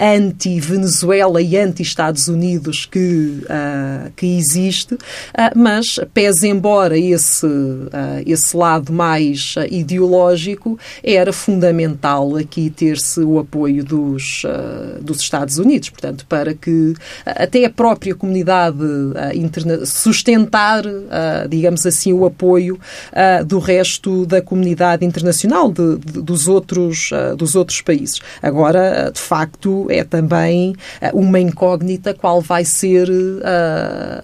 anti-Venezuela 0.00 1.40
e 1.40 1.56
anti-Estados 1.56 2.28
Unidos 2.28 2.86
que, 2.86 3.42
que 4.16 4.38
existe, 4.38 4.96
mas, 5.54 6.00
pese 6.12 6.48
embora 6.48 6.98
esse, 6.98 7.46
esse 8.26 8.56
lado 8.56 8.92
mais 8.92 9.54
ideológico, 9.70 10.78
era 11.02 11.32
fundamental 11.32 12.36
aqui 12.36 12.70
ter-se 12.70 13.20
o 13.20 13.38
apoio 13.38 13.84
dos, 13.84 14.44
dos 15.00 15.20
Estados 15.20 15.58
Unidos, 15.58 15.90
portanto, 15.90 16.26
para 16.28 16.54
que 16.54 16.87
até 17.24 17.64
a 17.64 17.70
própria 17.70 18.14
comunidade 18.14 18.82
uh, 18.82 19.86
sustentar, 19.86 20.84
uh, 20.86 21.48
digamos 21.48 21.84
assim, 21.86 22.12
o 22.12 22.24
apoio 22.26 22.78
do 23.46 23.58
resto 23.58 24.26
da 24.26 24.40
comunidade 24.40 25.04
internacional, 25.04 25.70
de, 25.70 25.98
de, 25.98 26.22
dos, 26.22 26.48
outros, 26.48 27.10
dos 27.36 27.54
outros 27.54 27.80
países. 27.80 28.20
Agora, 28.42 29.10
de 29.12 29.20
facto, 29.20 29.86
é 29.90 30.04
também 30.04 30.74
uma 31.12 31.40
incógnita 31.40 32.14
qual 32.14 32.40
vai 32.40 32.64
ser 32.64 33.08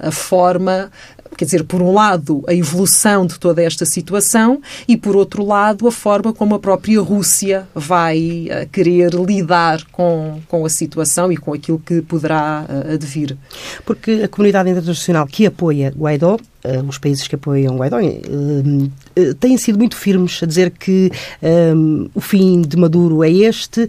a 0.00 0.10
forma 0.10 0.90
quer 1.36 1.44
dizer, 1.44 1.64
por 1.64 1.82
um 1.82 1.92
lado, 1.92 2.42
a 2.46 2.54
evolução 2.54 3.26
de 3.26 3.38
toda 3.38 3.62
esta 3.62 3.84
situação 3.84 4.60
e, 4.86 4.96
por 4.96 5.16
outro 5.16 5.44
lado, 5.44 5.86
a 5.86 5.92
forma 5.92 6.32
como 6.32 6.54
a 6.54 6.58
própria 6.58 7.00
Rússia 7.00 7.66
vai 7.74 8.48
uh, 8.48 8.68
querer 8.70 9.14
lidar 9.14 9.84
com, 9.90 10.40
com 10.48 10.64
a 10.64 10.68
situação 10.68 11.30
e 11.30 11.36
com 11.36 11.52
aquilo 11.52 11.78
que 11.78 12.02
poderá 12.02 12.66
uh, 12.68 12.94
advir. 12.94 13.36
Porque 13.84 14.22
a 14.24 14.28
comunidade 14.28 14.70
internacional 14.70 15.26
que 15.26 15.46
apoia 15.46 15.92
Guaidó 15.96 16.36
uh, 16.36 16.88
os 16.88 16.98
países 16.98 17.28
que 17.28 17.34
apoiam 17.34 17.76
Guaidó 17.76 17.98
têm 19.38 19.56
sido 19.56 19.78
muito 19.78 19.96
firmes 19.96 20.42
a 20.42 20.46
dizer 20.46 20.70
que 20.70 21.10
o 22.14 22.20
fim 22.20 22.62
de 22.62 22.76
Maduro 22.76 23.22
é 23.22 23.30
este, 23.30 23.86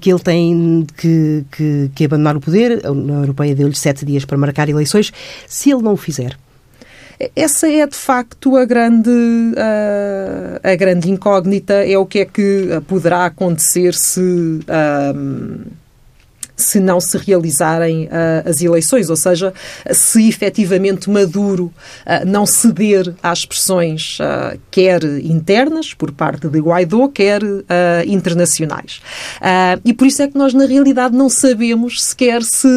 que 0.00 0.10
ele 0.10 0.20
tem 0.20 0.86
que, 0.96 1.44
que, 1.50 1.90
que 1.94 2.04
abandonar 2.04 2.36
o 2.36 2.40
poder. 2.40 2.86
A 2.86 2.92
União 2.92 3.20
Europeia 3.20 3.54
deu-lhe 3.54 3.74
sete 3.74 4.04
dias 4.04 4.24
para 4.24 4.38
marcar 4.38 4.68
eleições. 4.68 5.12
Se 5.46 5.70
ele 5.70 5.82
não 5.82 5.94
o 5.94 5.96
fizer, 5.96 6.36
essa 7.34 7.68
é 7.68 7.86
de 7.86 7.96
facto 7.96 8.56
a 8.56 8.64
grande, 8.64 9.10
uh, 9.10 10.60
a 10.62 10.74
grande 10.76 11.10
incógnita, 11.10 11.74
é 11.74 11.98
o 11.98 12.06
que 12.06 12.20
é 12.20 12.24
que 12.24 12.68
poderá 12.86 13.26
acontecer 13.26 13.94
se. 13.94 14.20
Uh, 14.20 15.66
se 16.58 16.80
não 16.80 17.00
se 17.00 17.16
realizarem 17.16 18.06
uh, 18.06 18.50
as 18.50 18.60
eleições, 18.60 19.08
ou 19.08 19.16
seja, 19.16 19.54
se 19.92 20.28
efetivamente 20.28 21.08
Maduro 21.08 21.66
uh, 21.66 22.26
não 22.26 22.44
ceder 22.44 23.14
às 23.22 23.44
pressões 23.44 24.18
uh, 24.18 24.58
quer 24.70 25.04
internas, 25.04 25.94
por 25.94 26.10
parte 26.10 26.48
de 26.48 26.58
Guaidó, 26.58 27.06
quer 27.08 27.40
internacionais. 28.06 29.00
e 29.84 29.94
por 29.94 30.06
isso 30.06 30.22
é 30.22 30.26
que 30.26 30.36
nós, 30.36 30.52
na 30.52 30.66
realidade, 30.66 31.14
não 31.16 31.28
sabemos 31.28 32.02
sequer 32.02 32.42
se 32.42 32.68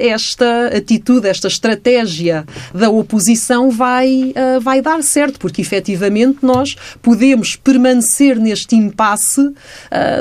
esta 0.00 0.66
atitude, 0.76 1.28
esta 1.28 1.46
estratégia 1.46 2.44
da 2.74 2.90
oposição 2.90 3.70
vai, 3.70 4.34
vai 4.60 4.82
dar 4.82 5.02
certo, 5.04 5.38
porque 5.38 5.60
efetivamente 5.60 6.38
nós 6.42 6.74
podemos 7.00 7.54
permanecer 7.54 8.38
neste 8.40 8.74
impasse 8.74 9.52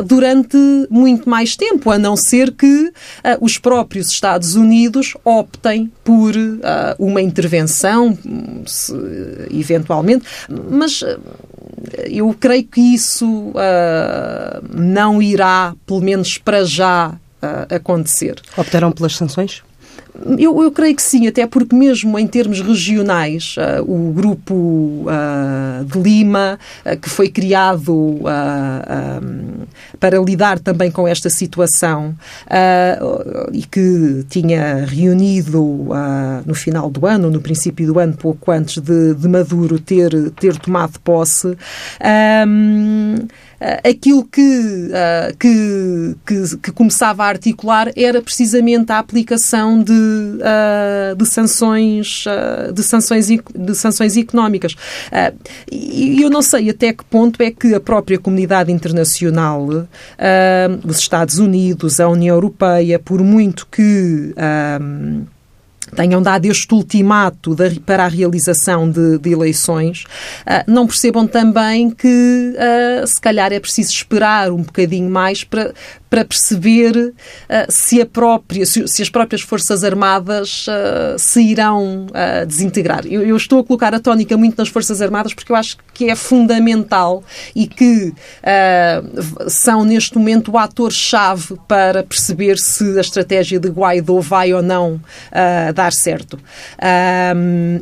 durante 0.05 0.57
muito 0.89 1.27
mais 1.27 1.55
tempo, 1.55 1.89
a 1.89 1.97
não 1.97 2.15
ser 2.15 2.51
que 2.51 2.91
os 3.39 3.57
próprios 3.57 4.09
Estados 4.09 4.55
Unidos 4.55 5.15
optem 5.23 5.91
por 6.03 6.35
uh, 6.35 6.59
uma 6.97 7.21
intervenção, 7.21 8.17
se, 8.65 8.93
eventualmente, 9.51 10.25
mas 10.49 11.01
uh, 11.01 11.19
eu 12.05 12.35
creio 12.39 12.65
que 12.65 12.81
isso 12.81 13.53
não 14.73 15.21
irá, 15.21 15.73
pelo 15.85 16.01
menos 16.01 16.37
para 16.37 16.65
já, 16.65 17.15
acontecer. 17.69 18.41
Optaram 18.57 18.91
pelas 18.91 19.15
sanções? 19.15 19.63
Eu, 20.37 20.61
eu, 20.61 20.71
creio 20.71 20.95
que 20.95 21.01
sim, 21.01 21.27
até 21.27 21.45
porque 21.45 21.75
mesmo 21.75 22.17
em 22.17 22.27
termos 22.27 22.61
regionais, 22.61 23.55
uh, 23.57 23.83
o 23.83 24.11
grupo 24.11 24.53
uh, 24.53 25.85
de 25.85 25.99
Lima, 25.99 26.59
uh, 26.85 26.97
que 26.97 27.09
foi 27.09 27.29
criado 27.29 28.19
para 29.99 30.17
lidar 30.19 30.59
também 30.59 30.91
com 30.91 31.07
esta 31.07 31.29
situação 31.29 32.15
e 33.51 33.63
que 33.63 34.25
tinha 34.29 34.85
reunido 34.85 35.87
no 36.45 36.53
final 36.53 36.89
do 36.89 37.05
ano, 37.05 37.29
no 37.29 37.41
princípio 37.41 37.85
do 37.87 37.99
ano, 37.99 38.15
pouco 38.15 38.51
antes 38.51 38.81
de, 38.81 39.13
de 39.13 39.27
Maduro 39.27 39.79
ter, 39.79 40.31
ter 40.31 40.57
tomado 40.57 40.99
posse, 40.99 41.57
aquilo 43.83 44.23
que, 44.23 44.89
que, 45.37 46.15
que, 46.25 46.57
que 46.57 46.71
começava 46.71 47.23
a 47.23 47.27
articular 47.27 47.91
era 47.95 48.21
precisamente 48.21 48.91
a 48.91 48.99
aplicação 48.99 49.83
de 49.83 49.91
uh, 49.91 51.15
de 51.15 51.25
sanções 51.25 52.23
de 52.73 52.83
sanções 52.83 53.27
de 53.27 53.75
sanções 53.75 54.15
económicas. 54.17 54.75
E 55.71 56.21
eu 56.21 56.29
não 56.29 56.41
sei 56.41 56.69
até 56.69 56.93
que 56.93 57.03
ponto 57.03 57.41
é 57.41 57.51
que 57.51 57.73
a 57.73 57.79
própria 57.79 58.17
comunidade 58.17 58.71
internacional 58.71 59.67
os 60.85 60.99
Estados 60.99 61.39
Unidos 61.39 61.99
a 61.99 62.07
União 62.07 62.35
Europeia 62.35 62.99
por 62.99 63.21
muito 63.21 63.67
que 63.67 64.33
tenham 65.95 66.21
dado 66.21 66.45
este 66.45 66.73
ultimato 66.73 67.55
para 67.85 68.05
a 68.05 68.07
realização 68.07 68.89
de, 68.89 69.17
de 69.17 69.31
eleições, 69.31 70.03
uh, 70.41 70.63
não 70.67 70.87
percebam 70.87 71.27
também 71.27 71.89
que 71.89 72.53
uh, 72.55 73.07
se 73.07 73.19
calhar 73.19 73.51
é 73.51 73.59
preciso 73.59 73.91
esperar 73.91 74.51
um 74.51 74.61
bocadinho 74.61 75.09
mais 75.09 75.43
para, 75.43 75.73
para 76.09 76.25
perceber 76.25 76.95
uh, 76.95 77.13
se, 77.69 78.03
própria, 78.05 78.65
se, 78.65 78.87
se, 78.87 79.01
as 79.01 79.09
próprias 79.09 79.41
Forças 79.41 79.83
Armadas 79.83 80.65
se 81.17 81.41
irão 81.41 82.07
desintegrar. 82.47 83.05
Eu, 83.05 83.21
eu, 83.21 83.35
estou 83.35 83.59
a 83.59 83.63
colocar 83.63 83.93
a 83.93 83.99
tónica 83.99 84.37
muito 84.37 84.57
nas 84.57 84.67
Forças 84.67 85.01
Armadas 85.01 85.33
porque 85.33 85.51
eu 85.51 85.55
acho 85.55 85.77
que 85.93 86.09
é 86.09 86.15
fundamental 86.15 87.23
e 87.55 87.67
que 87.67 88.13
são 89.47 89.83
neste 89.83 90.17
momento 90.17 90.51
o 90.51 90.57
ator-chave 90.57 91.57
para 91.67 92.03
perceber 92.03 92.57
se 92.57 92.97
a 92.97 93.01
estratégia 93.01 93.59
de 93.59 93.69
Guaidó 93.69 94.19
vai 94.19 94.53
ou 94.53 94.61
não 94.61 94.99
dar 95.73 95.93
certo. 95.93 96.39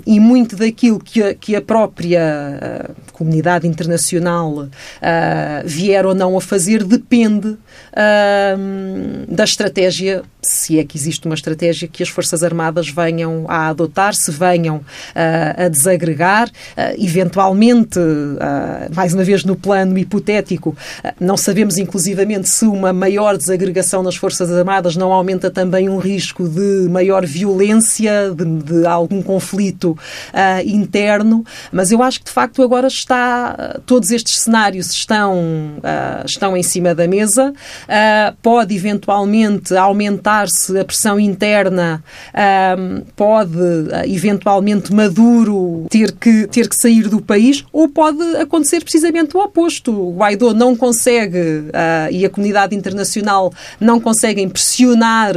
E 0.05 0.19
muito 0.19 0.55
daquilo 0.55 0.99
que 0.99 1.23
a, 1.23 1.33
que 1.33 1.55
a 1.55 1.61
própria 1.61 2.89
uh, 2.89 3.11
comunidade 3.13 3.67
internacional 3.67 4.51
uh, 4.53 4.69
vier 5.65 6.05
ou 6.05 6.13
não 6.13 6.37
a 6.37 6.41
fazer 6.41 6.83
depende 6.83 7.57
uh, 7.97 9.35
da 9.35 9.43
estratégia, 9.43 10.23
se 10.41 10.79
é 10.79 10.83
que 10.83 10.97
existe 10.97 11.25
uma 11.25 11.35
estratégia 11.35 11.87
que 11.87 12.03
as 12.03 12.09
Forças 12.09 12.43
Armadas 12.43 12.89
venham 12.89 13.45
a 13.49 13.67
adotar, 13.67 14.13
se 14.13 14.31
venham 14.31 14.81
a 15.13 15.67
desagregar, 15.67 16.49
eventualmente, 16.97 17.99
mais 18.93 19.13
uma 19.13 19.23
vez 19.23 19.43
no 19.43 19.55
plano 19.55 19.97
hipotético, 19.97 20.75
não 21.19 21.35
sabemos 21.35 21.77
inclusivamente 21.77 22.47
se 22.47 22.65
uma 22.65 22.93
maior 22.93 23.35
desagregação 23.37 24.01
nas 24.01 24.15
Forças 24.15 24.51
Armadas 24.51 24.95
não 24.95 25.11
aumenta 25.11 25.51
também 25.51 25.89
um 25.89 25.97
risco 25.97 26.47
de 26.47 26.87
maior 26.89 27.25
violência 27.25 28.31
de, 28.33 28.45
de 28.45 28.85
algum 28.85 29.21
conflito 29.21 29.91
uh, 29.91 30.67
interno, 30.67 31.43
mas 31.71 31.91
eu 31.91 32.01
acho 32.01 32.19
que 32.19 32.25
de 32.25 32.31
facto 32.31 32.61
agora 32.61 32.87
está, 32.87 33.79
todos 33.85 34.11
estes 34.11 34.39
cenários 34.39 34.91
estão, 34.91 35.35
uh, 35.77 36.25
estão 36.25 36.55
em 36.55 36.63
cima 36.63 36.95
da 36.95 37.07
mesa. 37.07 37.53
Uh, 37.87 38.35
pode 38.41 38.75
eventualmente 38.75 39.75
aumentar-se 39.75 40.77
a 40.77 40.85
pressão 40.85 41.19
interna, 41.19 42.03
pode 43.15 43.57
eventualmente 44.05 44.93
Maduro 44.93 45.87
ter 45.89 46.11
que, 46.11 46.47
ter 46.47 46.67
que 46.67 46.75
sair 46.75 47.07
do 47.07 47.21
país, 47.21 47.63
ou 47.71 47.87
pode 47.87 48.21
acontecer 48.37 48.83
precisamente 48.83 49.35
o 49.35 49.39
oposto. 49.39 50.11
Guaidó 50.11 50.53
não 50.53 50.75
consegue 50.75 51.65
e 52.11 52.25
a 52.25 52.29
comunidade 52.29 52.75
internacional 52.75 53.53
não 53.79 53.99
conseguem 53.99 54.47
pressionar 54.49 55.33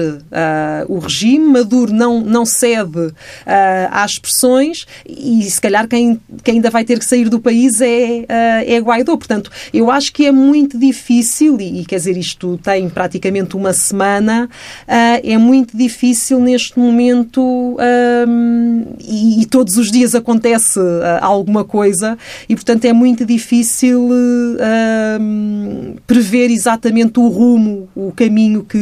o 0.88 0.98
regime, 0.98 1.46
Maduro 1.46 1.92
não, 1.92 2.20
não 2.20 2.44
cede 2.44 2.98
uh, 2.98 3.14
às 3.90 4.18
pressões 4.18 4.86
e 5.06 5.42
se 5.50 5.60
calhar 5.60 5.86
quem, 5.88 6.20
quem 6.42 6.56
ainda 6.56 6.70
vai 6.70 6.84
ter 6.84 6.98
que 6.98 7.04
sair 7.04 7.28
do 7.28 7.40
país 7.40 7.80
é, 7.80 7.86
uh, 7.86 8.26
é 8.66 8.78
Guaidó. 8.80 9.16
Portanto, 9.16 9.50
eu 9.72 9.90
acho 9.90 10.12
que 10.12 10.26
é 10.26 10.32
muito 10.32 10.78
difícil 10.78 11.60
e, 11.60 11.80
e 11.80 11.84
quer 11.84 11.96
dizer, 11.96 12.16
isto 12.16 12.39
tem 12.59 12.88
praticamente 12.88 13.57
uma 13.57 13.72
semana, 13.72 14.48
é 14.87 15.37
muito 15.38 15.76
difícil 15.76 16.40
neste 16.40 16.79
momento 16.79 17.76
e, 19.00 19.42
e, 19.42 19.46
todos 19.46 19.76
os 19.76 19.90
dias 19.90 20.14
acontece 20.14 20.79
alguma 21.20 21.64
coisa 21.64 22.16
e, 22.48 22.55
portanto, 22.55 22.85
é 22.85 22.92
muito 22.92 23.24
difícil 23.24 24.09
prever 26.07 26.50
exatamente 26.50 27.18
o 27.18 27.29
rumo, 27.29 27.88
o 27.94 28.12
caminho 28.12 28.64
que, 28.64 28.79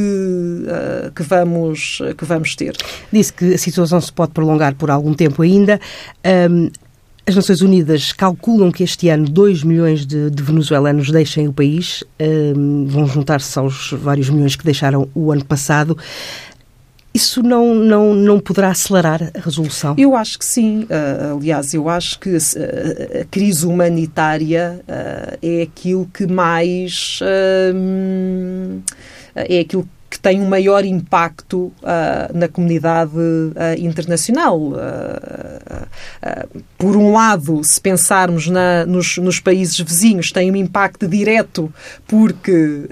que, 1.14 1.22
vamos, 1.22 2.00
que 2.16 2.24
vamos 2.24 2.54
ter. 2.54 2.76
Disse 3.12 3.32
que 3.32 3.54
a 3.54 3.58
situação 3.58 4.00
se 4.00 4.12
pode 4.12 4.32
prolongar 4.32 4.74
por 4.74 4.90
algum 4.90 5.14
tempo 5.14 5.42
ainda. 5.42 5.80
As 7.28 7.36
Nações 7.36 7.60
Unidas 7.60 8.10
calculam 8.10 8.72
que 8.72 8.82
este 8.82 9.10
ano 9.10 9.28
2 9.28 9.62
milhões 9.62 10.06
de, 10.06 10.30
de 10.30 10.42
venezuelanos 10.42 11.10
deixem 11.10 11.46
o 11.46 11.52
país, 11.52 12.02
um, 12.18 12.86
vão 12.86 13.06
juntar-se 13.06 13.58
aos 13.58 13.92
vários 13.92 14.30
milhões 14.30 14.56
que 14.56 14.64
deixaram 14.64 15.10
o 15.14 15.30
ano 15.30 15.44
passado. 15.44 15.96
Isso 17.12 17.42
não, 17.42 17.74
não, 17.74 18.14
não 18.14 18.40
poderá 18.40 18.70
acelerar 18.70 19.30
a 19.34 19.40
resolução? 19.40 19.94
Eu 19.98 20.16
acho 20.16 20.38
que 20.38 20.44
sim. 20.44 20.84
Uh, 20.84 21.36
aliás, 21.36 21.74
eu 21.74 21.86
acho 21.90 22.18
que 22.18 22.30
a, 22.30 23.20
a 23.20 23.24
crise 23.26 23.66
humanitária 23.66 24.80
uh, 24.88 25.38
é 25.42 25.62
aquilo 25.62 26.08
que 26.10 26.26
mais. 26.26 27.20
Uh, 27.20 28.80
é 29.34 29.60
aquilo 29.60 29.82
que 29.82 29.97
tem 30.16 30.40
um 30.40 30.48
maior 30.48 30.84
impacto 30.84 31.72
uh, 31.82 32.32
na 32.32 32.48
comunidade 32.48 33.16
uh, 33.16 33.52
internacional. 33.78 34.58
Uh, 34.58 35.88
por 36.78 36.96
um 36.96 37.12
lado, 37.12 37.62
se 37.62 37.80
pensarmos 37.80 38.48
na, 38.48 38.86
nos, 38.86 39.18
nos, 39.18 39.40
países 39.40 39.78
vizinhos, 39.78 40.32
tem 40.32 40.50
um 40.50 40.56
impacto 40.56 41.06
direto 41.06 41.72
porque 42.06 42.86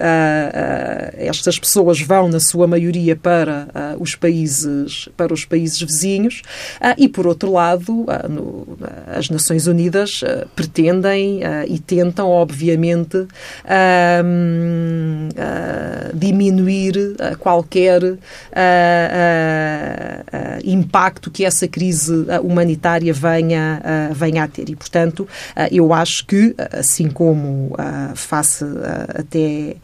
estas 1.13 1.57
pessoas 1.59 2.01
vão, 2.01 2.27
na 2.27 2.39
sua 2.39 2.67
maioria, 2.67 3.15
para 3.15 3.67
os 3.99 4.15
países 4.15 5.09
para 5.15 5.33
os 5.33 5.45
países 5.45 5.81
vizinhos 5.81 6.41
e, 6.97 7.07
por 7.07 7.27
outro 7.27 7.51
lado, 7.51 8.05
no, 8.29 8.77
as 9.07 9.29
Nações 9.29 9.67
Unidas 9.67 10.21
pretendem 10.55 11.41
e 11.67 11.79
tentam, 11.79 12.29
obviamente, 12.29 13.27
diminuir 16.13 17.06
qualquer 17.39 18.03
uh, 18.03 18.17
uh, 18.17 18.17
impacto 20.63 21.29
que 21.31 21.45
essa 21.45 21.67
crise 21.67 22.25
humanitária 22.43 23.13
venha, 23.13 23.81
venha 24.13 24.43
a 24.43 24.47
ter. 24.47 24.69
E, 24.69 24.75
portanto, 24.75 25.27
eu 25.71 25.93
acho 25.93 26.25
que, 26.25 26.55
assim 26.71 27.09
como 27.09 27.75
face 28.15 28.65
até 29.09 29.75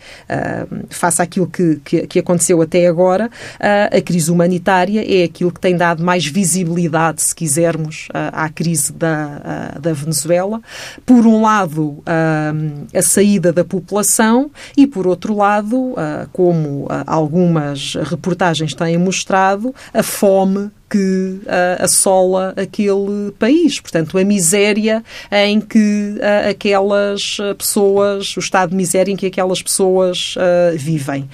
face 0.89 1.21
àquilo 1.21 1.47
que, 1.47 1.79
que, 1.83 2.07
que, 2.07 2.19
aconteceu 2.19 2.61
até 2.61 2.87
agora, 2.87 3.29
a 3.59 4.01
crise 4.01 4.31
humanitária 4.31 5.03
é 5.07 5.23
aquilo 5.23 5.51
que 5.51 5.59
tem 5.59 5.75
dado 5.75 6.03
mais 6.03 6.25
visibilidade, 6.25 7.21
se 7.21 7.35
quisermos, 7.35 8.07
à 8.13 8.49
crise 8.49 8.91
da, 8.93 9.77
da 9.79 9.93
Venezuela. 9.93 10.61
Por 11.05 11.25
um 11.25 11.41
lado, 11.41 12.03
a 12.05 13.01
saída 13.01 13.51
da 13.51 13.63
população 13.63 14.51
e, 14.75 14.87
por 14.87 15.07
outro 15.07 15.35
lado, 15.35 15.95
como 16.31 16.87
algumas 17.13 17.93
reportagens 17.93 18.73
têm 18.73 18.97
mostrado, 18.97 19.73
a 19.93 20.01
fome 20.01 20.71
que 20.89 21.39
uh, 21.43 21.83
assola 21.83 22.53
aquele 22.57 23.31
país. 23.37 23.79
Portanto, 23.79 24.17
a 24.17 24.23
miséria 24.23 25.03
em 25.31 25.61
que 25.61 26.15
uh, 26.17 26.49
aquelas 26.49 27.37
pessoas, 27.57 28.35
o 28.35 28.39
estado 28.39 28.71
de 28.71 28.75
miséria 28.75 29.11
em 29.11 29.15
que 29.15 29.27
aquelas 29.27 29.61
pessoas 29.61 30.35
uh, 30.35 30.77
vivem. 30.77 31.29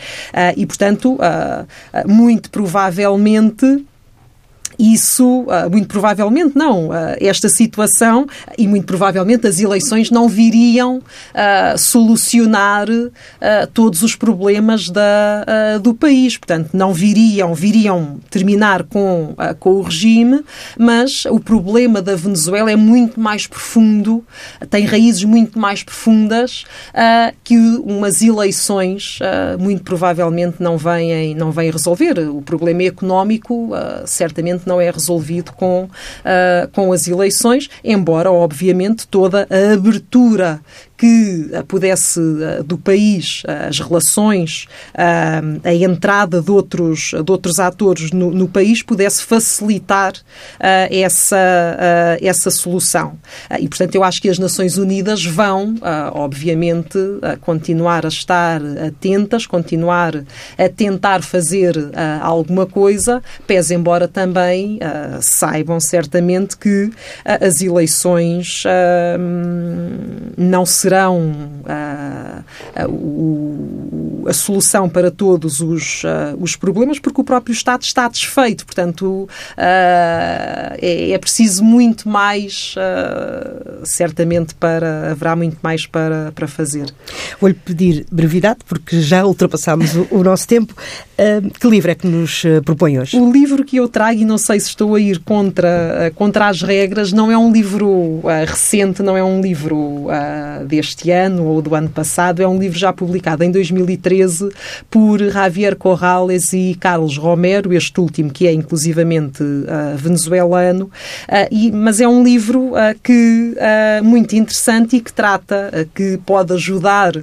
e, 0.56 0.66
portanto, 0.66 1.18
muito 2.06 2.50
provavelmente 2.50 3.86
isso, 4.80 5.46
ah, 5.50 5.68
muito 5.68 5.90
provavelmente 5.90 6.54
não. 6.56 6.90
Ah, 6.92 7.18
esta 7.20 7.50
situação 7.50 8.26
e 8.58 8.66
muito 8.66 8.86
provavelmente 8.86 9.46
as 9.46 9.60
eleições 9.60 10.10
não 10.10 10.30
viriam 10.30 11.02
ah, 11.34 11.76
solucionar 11.78 12.88
todos 13.74 14.04
os 14.04 14.16
problemas 14.16 14.90
da, 14.90 15.78
do 15.82 15.94
país. 15.94 16.38
Portanto, 16.38 16.70
não 16.74 16.94
viriam, 16.94 17.54
viriam 17.54 18.20
terminar 18.30 18.84
com, 18.84 19.36
com 19.60 19.72
o 19.72 19.82
regime, 19.82 20.44
mas 20.78 21.26
o 21.26 21.40
problema 21.40 22.02
da 22.02 22.16
Venezuela 22.16 22.72
é 22.72 22.76
muito 22.76 23.20
mais 23.20 23.48
profundo, 23.48 24.24
tem 24.70 24.86
raízes 24.86 25.24
muito 25.24 25.60
mais 25.60 25.84
profundas 25.84 26.64
que 27.44 27.58
umas 27.84 28.22
eleições 28.22 29.20
muito 29.60 29.84
provavelmente 29.84 30.58
não 30.60 30.78
vêm, 30.78 31.36
não 31.36 31.52
vêm 31.52 31.72
resolver. 31.72 32.20
O 32.30 32.42
problema 32.42 32.84
económico 32.84 33.72
certamente 34.06 34.69
não 34.70 34.80
é 34.80 34.90
resolvido 34.90 35.52
com, 35.52 35.84
uh, 35.84 36.68
com 36.72 36.94
as 36.94 37.08
eleições, 37.08 37.70
embora, 37.84 38.32
obviamente, 38.32 39.08
toda 39.08 39.48
a 39.50 39.74
abertura 39.74 40.62
que 41.00 41.50
uh, 41.54 41.64
pudesse 41.66 42.20
uh, 42.20 42.62
do 42.62 42.78
país 42.78 43.42
as 43.48 43.80
relações, 43.80 44.68
a 45.64 45.74
entrada 45.74 46.42
de 46.42 46.52
outros, 46.52 47.12
de 47.24 47.32
outros 47.32 47.60
atores 47.60 48.12
no, 48.12 48.32
no 48.32 48.48
país 48.48 48.84
pudesse 48.84 49.24
facilitar 49.24 50.14
essa, 50.90 51.38
essa 52.22 52.50
solução. 52.52 53.18
e, 53.60 53.68
portanto, 53.68 53.96
eu 53.96 54.04
acho 54.04 54.22
que 54.22 54.30
as 54.30 54.38
Nações 54.38 54.78
Unidas 54.78 55.24
vão, 55.24 55.76
obviamente, 56.14 56.98
continuar 57.42 58.06
a 58.06 58.10
estar 58.10 58.62
atentas, 58.88 59.46
continuar 59.46 60.16
a 60.58 60.70
tentar 60.70 61.22
fazer 61.22 61.76
alguma 62.22 62.66
coisa, 62.66 63.22
pese 63.48 63.74
embora 63.74 64.08
também 64.08 64.80
saibam 65.22 65.80
certamente 65.80 66.58
que 66.58 66.92
as 67.24 67.62
eleições 67.62 68.64
não 70.38 70.66
serão 70.90 71.32
o, 72.88 74.09
a 74.28 74.34
solução 74.34 74.90
para 74.90 75.12
todos 75.12 75.62
os, 75.62 76.04
os 76.40 76.56
problemas, 76.56 77.00
porque 77.00 77.22
o 77.22 77.24
próprio 77.24 77.54
Estado 77.54 77.84
está 77.84 78.08
desfeito. 78.08 78.66
Portanto, 78.66 79.28
é, 79.58 81.12
é, 81.12 81.18
preciso 81.18 81.64
muito 81.64 82.08
mais, 82.08 82.76
certamente, 83.84 84.56
para 84.56 85.12
haverá 85.12 85.36
muito 85.36 85.58
mais 85.62 85.86
para, 85.86 86.32
para 86.34 86.48
fazer. 86.48 86.94
Vou-lhe 87.40 87.56
pedir 87.56 88.06
brevidade, 88.12 88.60
porque 88.68 89.02
já 89.02 89.26
ultrapassámos 89.26 89.96
o, 89.96 90.08
o 90.12 90.24
nosso 90.24 90.48
tempo. 90.48 90.74
que 91.60 91.68
livro 91.68 91.92
é 91.92 91.96
que 91.96 92.08
nos 92.08 92.44
propõe 92.66 93.00
hoje? 93.00 93.18
O 93.18 93.32
livro 93.32 93.64
que 93.64 93.78
eu 93.78 93.88
trago, 93.88 94.20
e 94.20 94.26
não 94.26 94.38
sei 94.38 94.60
se 94.60 94.70
estou 94.70 94.96
a 94.96 95.00
ir 95.00 95.20
contra, 95.20 96.12
contra 96.16 96.48
as 96.48 96.62
regras. 96.62 97.12
Não 97.12 97.32
é 97.32 97.38
um 97.38 97.52
livro 97.52 98.22
recente, 98.48 99.02
não 99.02 99.16
é 99.16 99.24
um 99.24 99.42
livro 99.42 100.08
deste 100.68 101.12
ano 101.12 101.46
ou 101.46 101.62
do 101.62 101.76
ano 101.76 101.90
passado, 101.90 102.42
é 102.42 102.48
um 102.48 102.58
livro 102.58 102.78
já 102.78 102.92
publicado 102.92 103.44
em 103.44 103.52
2013 103.52 104.09
por 104.90 105.20
Javier 105.20 105.76
Corrales 105.76 106.54
e 106.54 106.76
Carlos 106.80 107.18
Romero, 107.18 107.74
este 107.74 108.00
último 108.00 108.32
que 108.32 108.48
é 108.48 108.54
inclusivamente 108.54 109.44
uh, 109.44 109.96
venezuelano, 109.96 110.90
e, 111.52 111.72
mas 111.72 112.02
é 112.02 112.08
um 112.08 112.24
livro 112.24 112.72
que 113.04 113.56
muito 114.04 114.36
interessante 114.36 114.96
e 114.96 115.02
que 115.02 115.12
trata, 115.12 115.88
que 115.94 116.18
pode 116.26 116.54
ajudar 116.54 117.14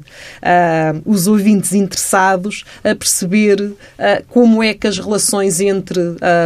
os 1.04 1.26
ouvintes 1.26 1.72
interessados 1.72 2.64
a 2.84 2.94
perceber 2.94 3.72
como 4.28 4.62
é 4.62 4.74
que 4.74 4.86
as 4.86 4.98
relações 4.98 5.60
entre 5.60 6.00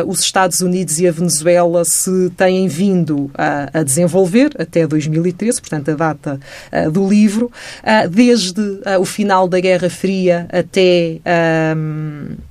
os 0.07 0.21
Estados 0.21 0.61
Unidos 0.61 0.99
e 1.01 1.07
a 1.07 1.13
Venezuela 1.13 1.85
se 1.85 2.31
têm 2.37 2.69
vindo 2.69 3.31
a, 3.35 3.83
desenvolver 3.83 4.53
até 4.59 4.87
2013, 4.87 5.61
portanto, 5.61 5.91
a 5.91 5.95
data 5.95 6.41
uh, 6.73 6.91
do 6.91 7.09
livro, 7.09 7.47
uh, 7.47 8.09
desde 8.09 8.61
uh, 8.61 9.01
o 9.01 9.05
final 9.05 9.49
da 9.49 9.61
Guerra 9.61 9.91
Fria 9.91 10.30
até. 10.33 11.21
Um, 11.25 12.50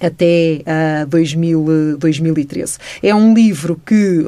até 0.00 0.62
uh, 1.02 1.06
2000, 1.06 1.96
2013. 1.98 2.78
É 3.02 3.14
um 3.14 3.34
livro 3.34 3.80
que, 3.84 4.24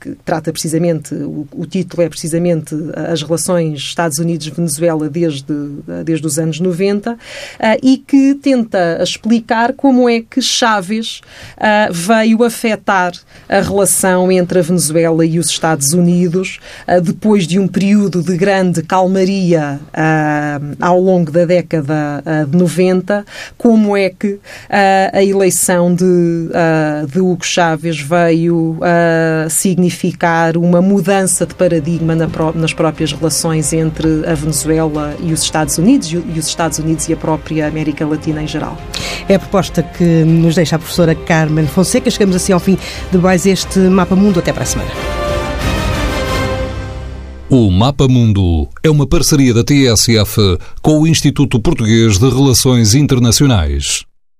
que 0.00 0.16
trata 0.24 0.52
precisamente, 0.52 1.14
o, 1.14 1.46
o, 1.52 1.66
título 1.66 2.02
é 2.02 2.08
precisamente 2.08 2.74
as 3.10 3.22
relações 3.22 3.78
Estados 3.78 4.18
Unidos-Venezuela 4.18 5.08
desde, 5.08 5.44
desde 6.04 6.26
os 6.26 6.38
anos 6.38 6.60
90 6.60 7.12
uh, 7.12 7.16
e 7.82 7.98
que 7.98 8.34
tenta 8.34 9.00
explicar 9.02 9.72
como 9.72 10.08
é 10.08 10.20
que 10.20 10.40
Chávez 10.40 11.20
uh, 11.56 11.92
veio 11.92 12.44
afetar 12.44 13.12
a 13.48 13.60
relação 13.60 14.30
entre 14.30 14.58
a 14.58 14.62
Venezuela 14.62 15.24
e 15.24 15.38
os 15.38 15.48
Estados 15.48 15.92
Unidos 15.92 16.60
depois 17.02 17.46
de 17.46 17.58
um 17.58 17.66
período 17.66 18.22
de 18.22 18.36
grande 18.36 18.82
calmaria 18.82 19.80
ao 20.80 21.00
longo 21.00 21.30
da 21.30 21.44
década 21.44 22.22
de 22.48 22.56
90, 22.56 23.24
como 23.56 23.96
é 23.96 24.10
que 24.10 24.38
a 25.12 25.22
eleição 25.22 25.94
de, 25.94 26.04
uh, 26.04 27.06
de 27.06 27.20
Hugo 27.20 27.44
Chávez 27.44 28.00
veio 28.00 28.78
uh, 28.78 29.50
significar 29.50 30.56
uma 30.56 30.80
mudança 30.80 31.46
de 31.46 31.54
paradigma 31.54 32.14
na 32.14 32.28
nas 32.54 32.72
próprias 32.72 33.12
relações 33.12 33.72
entre 33.72 34.26
a 34.26 34.34
Venezuela 34.34 35.16
e 35.20 35.32
os 35.32 35.42
Estados 35.42 35.78
Unidos 35.78 36.12
e 36.12 36.38
os 36.38 36.46
Estados 36.46 36.78
Unidos 36.78 37.08
e 37.08 37.12
a 37.12 37.16
própria 37.16 37.66
América 37.66 38.06
Latina 38.06 38.42
em 38.42 38.46
geral. 38.46 38.76
É 39.28 39.34
a 39.34 39.38
proposta 39.38 39.82
que 39.82 40.04
nos 40.04 40.54
deixa 40.54 40.76
a 40.76 40.78
professora 40.78 41.14
Carmen 41.14 41.66
Fonseca. 41.66 42.10
Chegamos 42.10 42.36
assim 42.36 42.52
ao 42.52 42.60
fim 42.60 42.78
de 43.10 43.18
mais 43.18 43.46
este 43.46 43.78
Mapa 43.78 44.14
Mundo. 44.14 44.38
Até 44.38 44.52
para 44.52 44.62
a 44.62 44.66
semana. 44.66 44.90
O 47.50 47.70
Mapa 47.70 48.06
Mundo 48.06 48.68
é 48.82 48.90
uma 48.90 49.06
parceria 49.06 49.54
da 49.54 49.64
TSF 49.64 50.58
com 50.82 51.00
o 51.00 51.06
Instituto 51.06 51.58
Português 51.58 52.18
de 52.18 52.28
Relações 52.28 52.94
Internacionais. 52.94 54.07